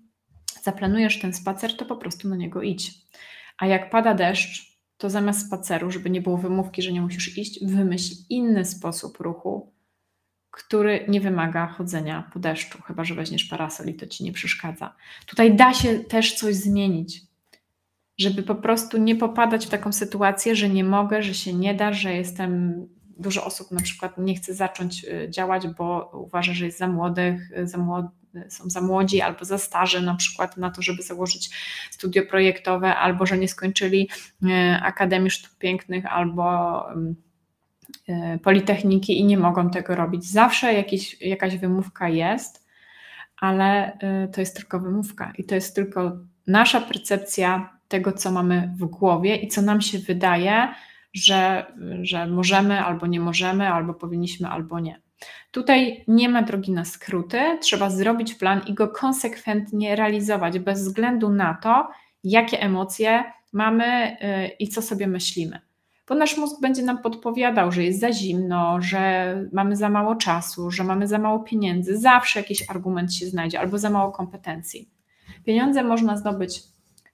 zaplanujesz 0.62 1.18
ten 1.18 1.33
spacer, 1.33 1.77
to 1.77 1.85
po 1.85 1.97
prostu 1.97 2.29
na 2.29 2.37
niego 2.37 2.62
idź. 2.62 2.90
A 3.59 3.66
jak 3.66 3.90
pada 3.90 4.14
deszcz, 4.14 4.78
to 4.99 5.11
zamiast 5.11 5.47
spaceru, 5.47 5.91
żeby 5.91 6.11
nie 6.11 6.21
było 6.21 6.37
wymówki, 6.37 6.83
że 6.83 6.93
nie 6.93 7.01
musisz 7.01 7.39
iść, 7.39 7.65
wymyśl 7.65 8.15
inny 8.29 8.65
sposób 8.65 9.19
ruchu, 9.19 9.73
który 10.51 11.05
nie 11.09 11.21
wymaga 11.21 11.67
chodzenia 11.67 12.31
po 12.33 12.39
deszczu, 12.39 12.83
chyba 12.83 13.05
że 13.05 13.15
weźmiesz 13.15 13.45
parasol 13.45 13.87
i 13.87 13.95
to 13.95 14.07
ci 14.07 14.25
nie 14.25 14.33
przeszkadza. 14.33 14.95
Tutaj 15.27 15.57
da 15.57 15.75
się 15.75 15.99
też 15.99 16.35
coś 16.35 16.55
zmienić, 16.55 17.23
żeby 18.19 18.43
po 18.43 18.55
prostu 18.55 18.99
nie 18.99 19.17
popadać 19.17 19.67
w 19.67 19.71
taką 19.71 19.93
sytuację, 19.93 20.57
że 20.57 20.69
nie 20.69 20.85
mogę, 20.85 21.23
że 21.23 21.35
się 21.35 21.55
nie 21.55 21.75
da, 21.75 21.93
że 21.93 22.15
jestem. 22.15 22.87
Dużo 23.21 23.45
osób 23.45 23.71
na 23.71 23.81
przykład 23.81 24.19
nie 24.19 24.35
chce 24.35 24.55
zacząć 24.55 25.05
y, 25.05 25.31
działać, 25.31 25.69
bo 25.69 26.11
uważa, 26.15 26.55
że 26.55 26.67
jest 26.67 26.79
za 26.79 26.89
młodych, 26.89 27.53
y, 27.59 27.67
za 27.67 27.79
młody, 27.79 28.09
są 28.49 28.71
za 28.71 28.81
młodzi 28.81 29.21
albo 29.21 29.45
za 29.45 29.59
starzy 29.59 30.01
na 30.01 30.14
przykład 30.14 30.57
na 30.57 30.71
to, 30.71 30.83
żeby 30.83 31.03
założyć 31.03 31.51
studio 31.91 32.23
projektowe, 32.31 32.97
albo 32.97 33.27
że 33.27 33.38
nie 33.38 33.49
skończyli 33.49 34.09
e, 34.49 34.81
Akademii 34.83 35.31
Sztuk 35.31 35.59
Pięknych 35.59 36.07
albo 36.07 36.83
e, 38.09 38.38
Politechniki 38.38 39.21
i 39.21 39.25
nie 39.25 39.38
mogą 39.38 39.71
tego 39.71 39.95
robić. 39.95 40.25
Zawsze 40.25 40.75
jakiś, 40.75 41.21
jakaś 41.21 41.57
wymówka 41.57 42.09
jest, 42.09 42.69
ale 43.41 43.99
e, 43.99 44.29
to 44.29 44.41
jest 44.41 44.57
tylko 44.57 44.81
wymówka 44.81 45.33
i 45.38 45.45
to 45.45 45.55
jest 45.55 45.75
tylko 45.75 46.17
nasza 46.47 46.81
percepcja 46.81 47.79
tego, 47.88 48.12
co 48.12 48.33
mamy 48.33 48.73
w 48.77 48.85
głowie 48.85 49.37
i 49.37 49.49
co 49.49 49.62
nam 49.62 49.81
się 49.81 49.99
wydaje, 49.99 50.69
że, 51.14 51.67
że 52.03 52.27
możemy 52.27 52.81
albo 52.81 53.07
nie 53.07 53.21
możemy, 53.21 53.69
albo 53.69 53.95
powinniśmy, 53.95 54.49
albo 54.49 54.81
nie. 54.81 55.01
Tutaj 55.50 56.04
nie 56.09 56.28
ma 56.28 56.42
drogi 56.42 56.72
na 56.72 56.85
skróty, 56.85 57.40
trzeba 57.61 57.90
zrobić 57.90 58.35
plan 58.35 58.61
i 58.66 58.74
go 58.74 58.88
konsekwentnie 58.88 59.96
realizować, 59.96 60.59
bez 60.59 60.83
względu 60.83 61.31
na 61.31 61.54
to, 61.62 61.88
jakie 62.24 62.61
emocje 62.61 63.24
mamy 63.52 64.16
y, 64.22 64.48
i 64.59 64.68
co 64.68 64.83
sobie 64.83 65.07
myślimy. 65.07 65.61
Bo 66.09 66.14
nasz 66.14 66.37
mózg 66.37 66.61
będzie 66.61 66.83
nam 66.83 67.02
podpowiadał, 67.02 67.72
że 67.72 67.85
jest 67.85 68.00
za 68.00 68.12
zimno, 68.12 68.81
że 68.81 69.35
mamy 69.52 69.76
za 69.76 69.88
mało 69.88 70.16
czasu, 70.16 70.70
że 70.70 70.85
mamy 70.85 71.07
za 71.09 71.18
mało 71.18 71.38
pieniędzy. 71.40 71.98
Zawsze 71.98 72.40
jakiś 72.40 72.70
argument 72.70 73.14
się 73.14 73.26
znajdzie, 73.26 73.61
albo 73.61 73.78
za 73.78 73.90
mało 73.90 74.12
kompetencji. 74.12 74.90
Pieniądze 75.44 75.83
można 75.83 76.16
zdobyć, 76.16 76.62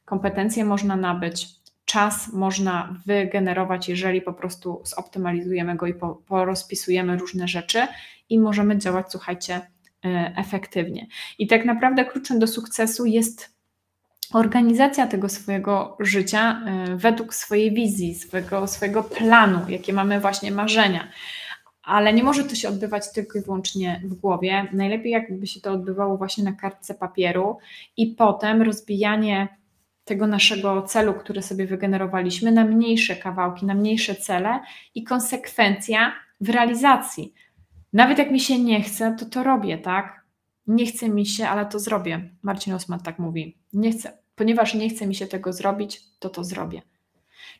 kompetencje 0.04 0.64
można 0.64 0.96
nabyć, 0.96 1.48
czas 1.94 2.32
można 2.32 2.96
wygenerować, 3.06 3.88
jeżeli 3.88 4.20
po 4.20 4.32
prostu 4.32 4.80
zoptymalizujemy 4.84 5.76
go 5.76 5.86
i 5.86 5.94
porozpisujemy 6.26 7.16
różne 7.16 7.48
rzeczy 7.48 7.86
i 8.28 8.38
możemy 8.38 8.78
działać, 8.78 9.06
słuchajcie, 9.08 9.54
e, 10.04 10.32
efektywnie. 10.36 11.06
I 11.38 11.46
tak 11.46 11.64
naprawdę 11.64 12.04
kluczem 12.04 12.38
do 12.38 12.46
sukcesu 12.46 13.06
jest 13.06 13.54
organizacja 14.32 15.06
tego 15.06 15.28
swojego 15.28 15.96
życia 16.00 16.62
e, 16.66 16.96
według 16.96 17.34
swojej 17.34 17.74
wizji, 17.74 18.14
swojego, 18.14 18.66
swojego 18.66 19.02
planu, 19.02 19.60
jakie 19.68 19.92
mamy 19.92 20.20
właśnie 20.20 20.50
marzenia. 20.50 21.08
Ale 21.82 22.12
nie 22.12 22.24
może 22.24 22.44
to 22.44 22.54
się 22.54 22.68
odbywać 22.68 23.12
tylko 23.12 23.38
i 23.38 23.42
wyłącznie 23.42 24.00
w 24.04 24.14
głowie. 24.14 24.68
Najlepiej, 24.72 25.12
jakby 25.12 25.46
się 25.46 25.60
to 25.60 25.72
odbywało 25.72 26.16
właśnie 26.16 26.44
na 26.44 26.52
kartce 26.52 26.94
papieru 26.94 27.58
i 27.96 28.06
potem 28.06 28.62
rozbijanie 28.62 29.48
tego 30.04 30.26
naszego 30.26 30.82
celu, 30.82 31.14
który 31.14 31.42
sobie 31.42 31.66
wygenerowaliśmy, 31.66 32.52
na 32.52 32.64
mniejsze 32.64 33.16
kawałki, 33.16 33.66
na 33.66 33.74
mniejsze 33.74 34.14
cele 34.14 34.60
i 34.94 35.04
konsekwencja 35.04 36.12
w 36.40 36.48
realizacji. 36.48 37.34
Nawet 37.92 38.18
jak 38.18 38.30
mi 38.30 38.40
się 38.40 38.58
nie 38.58 38.82
chce, 38.82 39.16
to 39.18 39.26
to 39.26 39.42
robię, 39.42 39.78
tak? 39.78 40.24
Nie 40.66 40.86
chce 40.86 41.08
mi 41.08 41.26
się, 41.26 41.48
ale 41.48 41.66
to 41.66 41.78
zrobię. 41.78 42.30
Marcin 42.42 42.74
Osman 42.74 43.00
tak 43.00 43.18
mówi. 43.18 43.58
Nie 43.72 43.92
chcę, 43.92 44.18
ponieważ 44.34 44.74
nie 44.74 44.90
chce 44.90 45.06
mi 45.06 45.14
się 45.14 45.26
tego 45.26 45.52
zrobić, 45.52 46.00
to 46.18 46.30
to 46.30 46.44
zrobię. 46.44 46.82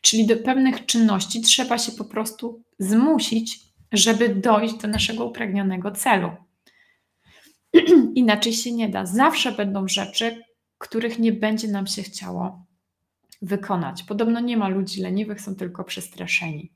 Czyli 0.01 0.27
do 0.27 0.37
pewnych 0.37 0.85
czynności 0.85 1.41
trzeba 1.41 1.77
się 1.77 1.91
po 1.91 2.05
prostu 2.05 2.63
zmusić, 2.79 3.59
żeby 3.91 4.29
dojść 4.29 4.75
do 4.75 4.87
naszego 4.87 5.25
upragnionego 5.25 5.91
celu. 5.91 6.31
Inaczej 8.15 8.53
się 8.53 8.71
nie 8.71 8.89
da. 8.89 9.05
Zawsze 9.05 9.51
będą 9.51 9.87
rzeczy, 9.87 10.41
których 10.77 11.19
nie 11.19 11.31
będzie 11.33 11.67
nam 11.67 11.87
się 11.87 12.03
chciało 12.03 12.65
wykonać. 13.41 14.03
Podobno 14.03 14.39
nie 14.39 14.57
ma 14.57 14.67
ludzi 14.67 15.01
leniwych, 15.01 15.41
są 15.41 15.55
tylko 15.55 15.83
przestraszeni. 15.83 16.71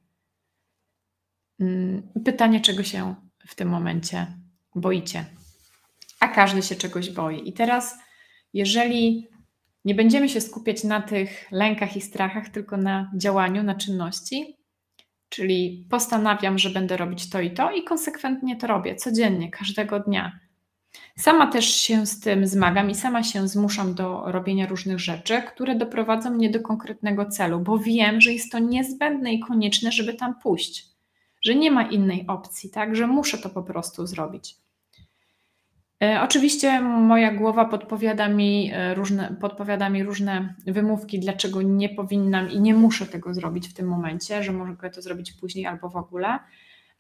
Mm, 1.60 2.10
pytanie, 2.26 2.62
czego 2.62 2.84
się 2.84 3.16
w 3.48 3.56
tym 3.56 3.70
momencie 3.70 4.28
boicie? 4.76 5.26
A 6.20 6.28
każdy 6.28 6.62
się 6.62 6.76
czegoś 6.76 7.10
boi. 7.10 7.50
I 7.50 7.54
teraz, 7.54 8.00
jeżeli 8.54 9.28
nie 9.86 9.96
będziemy 9.96 10.30
się 10.30 10.42
skupiać 10.42 10.84
na 10.84 11.02
tych 11.02 11.52
lękach 11.52 11.96
i 11.96 12.02
strachach, 12.02 12.50
tylko 12.50 12.78
na 12.78 13.12
działaniu, 13.18 13.64
na 13.64 13.76
czynności, 13.76 14.58
czyli 15.30 15.88
postanawiam, 15.90 16.60
że 16.60 16.70
będę 16.70 16.98
robić 16.98 17.30
to 17.30 17.42
i 17.42 17.52
to, 17.52 17.72
i 17.72 17.84
konsekwentnie 17.84 18.58
to 18.58 18.68
robię 18.68 18.96
codziennie, 18.96 19.52
każdego 19.52 20.00
dnia. 20.00 20.40
Sama 21.18 21.48
też 21.48 21.66
się 21.66 22.06
z 22.06 22.20
tym 22.20 22.48
zmagam 22.48 22.90
i 22.90 22.96
sama 22.96 23.24
się 23.24 23.48
zmuszam 23.48 23.94
do 23.94 24.24
robienia 24.26 24.68
różnych 24.68 25.00
rzeczy, 25.00 25.42
które 25.42 25.76
doprowadzą 25.76 26.30
mnie 26.30 26.50
do 26.50 26.60
konkretnego 26.60 27.26
celu, 27.26 27.60
bo 27.60 27.78
wiem, 27.78 28.22
że 28.22 28.34
jest 28.34 28.52
to 28.52 28.60
niezbędne 28.60 29.34
i 29.34 29.40
konieczne, 29.40 29.92
żeby 29.92 30.14
tam 30.14 30.36
pójść, 30.40 30.86
że 31.42 31.56
nie 31.56 31.72
ma 31.72 31.84
innej 31.84 32.26
opcji, 32.28 32.70
tak, 32.70 32.96
że 32.96 33.08
muszę 33.08 33.38
to 33.38 33.50
po 33.50 33.64
prostu 33.64 34.08
zrobić. 34.08 34.56
E, 36.04 36.22
oczywiście 36.22 36.82
moja 36.82 37.32
głowa 37.32 37.66
podpowiada 37.66 38.30
mi, 38.30 38.72
e, 38.74 38.96
różne, 38.96 39.36
podpowiada 39.42 39.90
mi 39.90 40.04
różne 40.04 40.56
wymówki, 40.68 41.20
dlaczego 41.20 41.62
nie 41.62 41.90
powinnam 41.90 42.50
i 42.50 42.62
nie 42.62 42.74
muszę 42.74 43.06
tego 43.06 43.34
zrobić 43.34 43.68
w 43.68 43.74
tym 43.74 43.88
momencie, 43.88 44.44
że 44.44 44.52
mogę 44.52 44.90
to 44.90 45.02
zrobić 45.02 45.32
później 45.32 45.66
albo 45.66 45.90
w 45.90 45.96
ogóle 45.96 46.40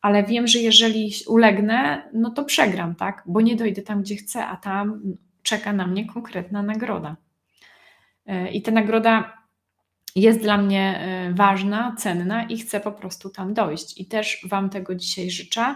ale 0.01 0.23
wiem, 0.23 0.47
że 0.47 0.59
jeżeli 0.59 1.11
ulegnę, 1.27 2.09
no 2.13 2.29
to 2.29 2.43
przegram, 2.43 2.95
tak? 2.95 3.23
Bo 3.25 3.41
nie 3.41 3.55
dojdę 3.55 3.81
tam, 3.81 4.01
gdzie 4.01 4.15
chcę, 4.15 4.45
a 4.45 4.57
tam 4.57 5.01
czeka 5.43 5.73
na 5.73 5.87
mnie 5.87 6.07
konkretna 6.07 6.63
nagroda. 6.63 7.15
E, 8.25 8.51
I 8.51 8.61
ta 8.61 8.71
nagroda 8.71 9.39
jest 10.15 10.39
dla 10.39 10.57
mnie 10.57 10.99
e, 10.99 11.33
ważna, 11.33 11.95
cenna 11.97 12.43
i 12.43 12.57
chcę 12.57 12.79
po 12.79 12.91
prostu 12.91 13.29
tam 13.29 13.53
dojść. 13.53 14.01
I 14.01 14.05
też 14.05 14.45
Wam 14.49 14.69
tego 14.69 14.95
dzisiaj 14.95 15.31
życzę, 15.31 15.75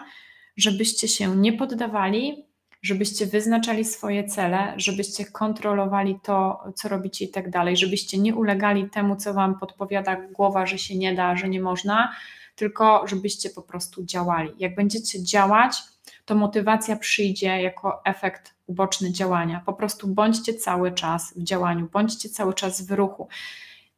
żebyście 0.57 1.07
się 1.07 1.35
nie 1.35 1.53
poddawali, 1.53 2.45
żebyście 2.81 3.25
wyznaczali 3.25 3.85
swoje 3.85 4.23
cele, 4.23 4.73
żebyście 4.77 5.25
kontrolowali 5.25 6.19
to, 6.23 6.63
co 6.75 6.89
robicie 6.89 7.25
i 7.25 7.29
tak 7.29 7.49
dalej, 7.49 7.77
żebyście 7.77 8.17
nie 8.17 8.35
ulegali 8.35 8.89
temu, 8.89 9.15
co 9.15 9.33
Wam 9.33 9.59
podpowiada 9.59 10.15
głowa, 10.15 10.65
że 10.65 10.77
się 10.77 10.97
nie 10.97 11.15
da, 11.15 11.35
że 11.35 11.49
nie 11.49 11.61
można, 11.61 12.13
tylko 12.55 13.07
żebyście 13.07 13.49
po 13.49 13.61
prostu 13.61 14.05
działali. 14.05 14.51
Jak 14.59 14.75
będziecie 14.75 15.23
działać, 15.23 15.77
to 16.25 16.35
motywacja 16.35 16.95
przyjdzie 16.95 17.61
jako 17.61 18.05
efekt 18.05 18.53
uboczny 18.67 19.11
działania. 19.11 19.61
Po 19.65 19.73
prostu 19.73 20.07
bądźcie 20.07 20.53
cały 20.53 20.91
czas 20.91 21.33
w 21.35 21.43
działaniu, 21.43 21.89
bądźcie 21.91 22.29
cały 22.29 22.53
czas 22.53 22.81
w 22.81 22.91
ruchu. 22.91 23.27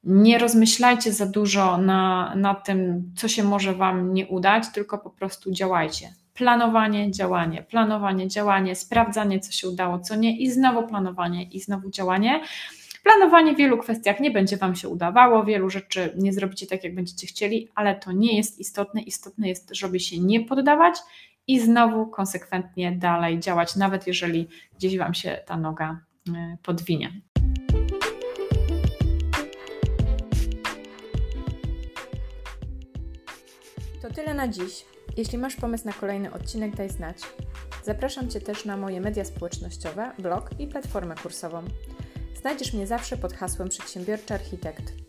Nie 0.03 0.37
rozmyślajcie 0.37 1.13
za 1.13 1.25
dużo 1.25 1.77
na, 1.77 2.33
na 2.35 2.55
tym, 2.55 3.11
co 3.17 3.27
się 3.27 3.43
może 3.43 3.73
Wam 3.73 4.13
nie 4.13 4.27
udać, 4.27 4.63
tylko 4.73 4.97
po 4.97 5.09
prostu 5.09 5.51
działajcie. 5.51 6.13
Planowanie, 6.33 7.11
działanie, 7.11 7.63
planowanie, 7.63 8.27
działanie, 8.27 8.75
sprawdzanie, 8.75 9.39
co 9.39 9.51
się 9.51 9.69
udało, 9.69 9.99
co 9.99 10.15
nie, 10.15 10.37
i 10.37 10.51
znowu 10.51 10.87
planowanie, 10.87 11.43
i 11.43 11.59
znowu 11.59 11.89
działanie. 11.89 12.41
Planowanie 13.05 13.53
w 13.53 13.57
wielu 13.57 13.77
kwestiach 13.77 14.19
nie 14.19 14.31
będzie 14.31 14.57
Wam 14.57 14.75
się 14.75 14.89
udawało, 14.89 15.43
wielu 15.43 15.69
rzeczy 15.69 16.13
nie 16.17 16.33
zrobicie 16.33 16.67
tak, 16.67 16.83
jak 16.83 16.95
będziecie 16.95 17.27
chcieli, 17.27 17.69
ale 17.75 17.95
to 17.95 18.11
nie 18.11 18.37
jest 18.37 18.59
istotne. 18.59 19.01
Istotne 19.01 19.49
jest, 19.49 19.69
żeby 19.75 19.99
się 19.99 20.19
nie 20.19 20.45
poddawać 20.45 20.95
i 21.47 21.59
znowu 21.59 22.07
konsekwentnie 22.07 22.91
dalej 22.91 23.39
działać, 23.39 23.75
nawet 23.75 24.07
jeżeli 24.07 24.47
gdzieś 24.77 24.97
Wam 24.97 25.13
się 25.13 25.37
ta 25.45 25.57
noga 25.57 25.99
e, 26.35 26.57
podwinie. 26.63 27.21
To 34.01 34.13
tyle 34.13 34.33
na 34.33 34.47
dziś. 34.47 34.85
Jeśli 35.17 35.37
masz 35.37 35.55
pomysł 35.55 35.85
na 35.85 35.93
kolejny 35.93 36.33
odcinek, 36.33 36.75
daj 36.75 36.89
znać. 36.89 37.17
Zapraszam 37.83 38.29
Cię 38.29 38.41
też 38.41 38.65
na 38.65 38.77
moje 38.77 39.01
media 39.01 39.25
społecznościowe, 39.25 40.11
blog 40.19 40.49
i 40.59 40.67
platformę 40.67 41.15
kursową. 41.15 41.63
Znajdziesz 42.45 42.73
mnie 42.73 42.87
zawsze 42.87 43.17
pod 43.17 43.33
hasłem 43.33 43.69
Przedsiębiorczy 43.69 44.33
Architekt. 44.33 45.04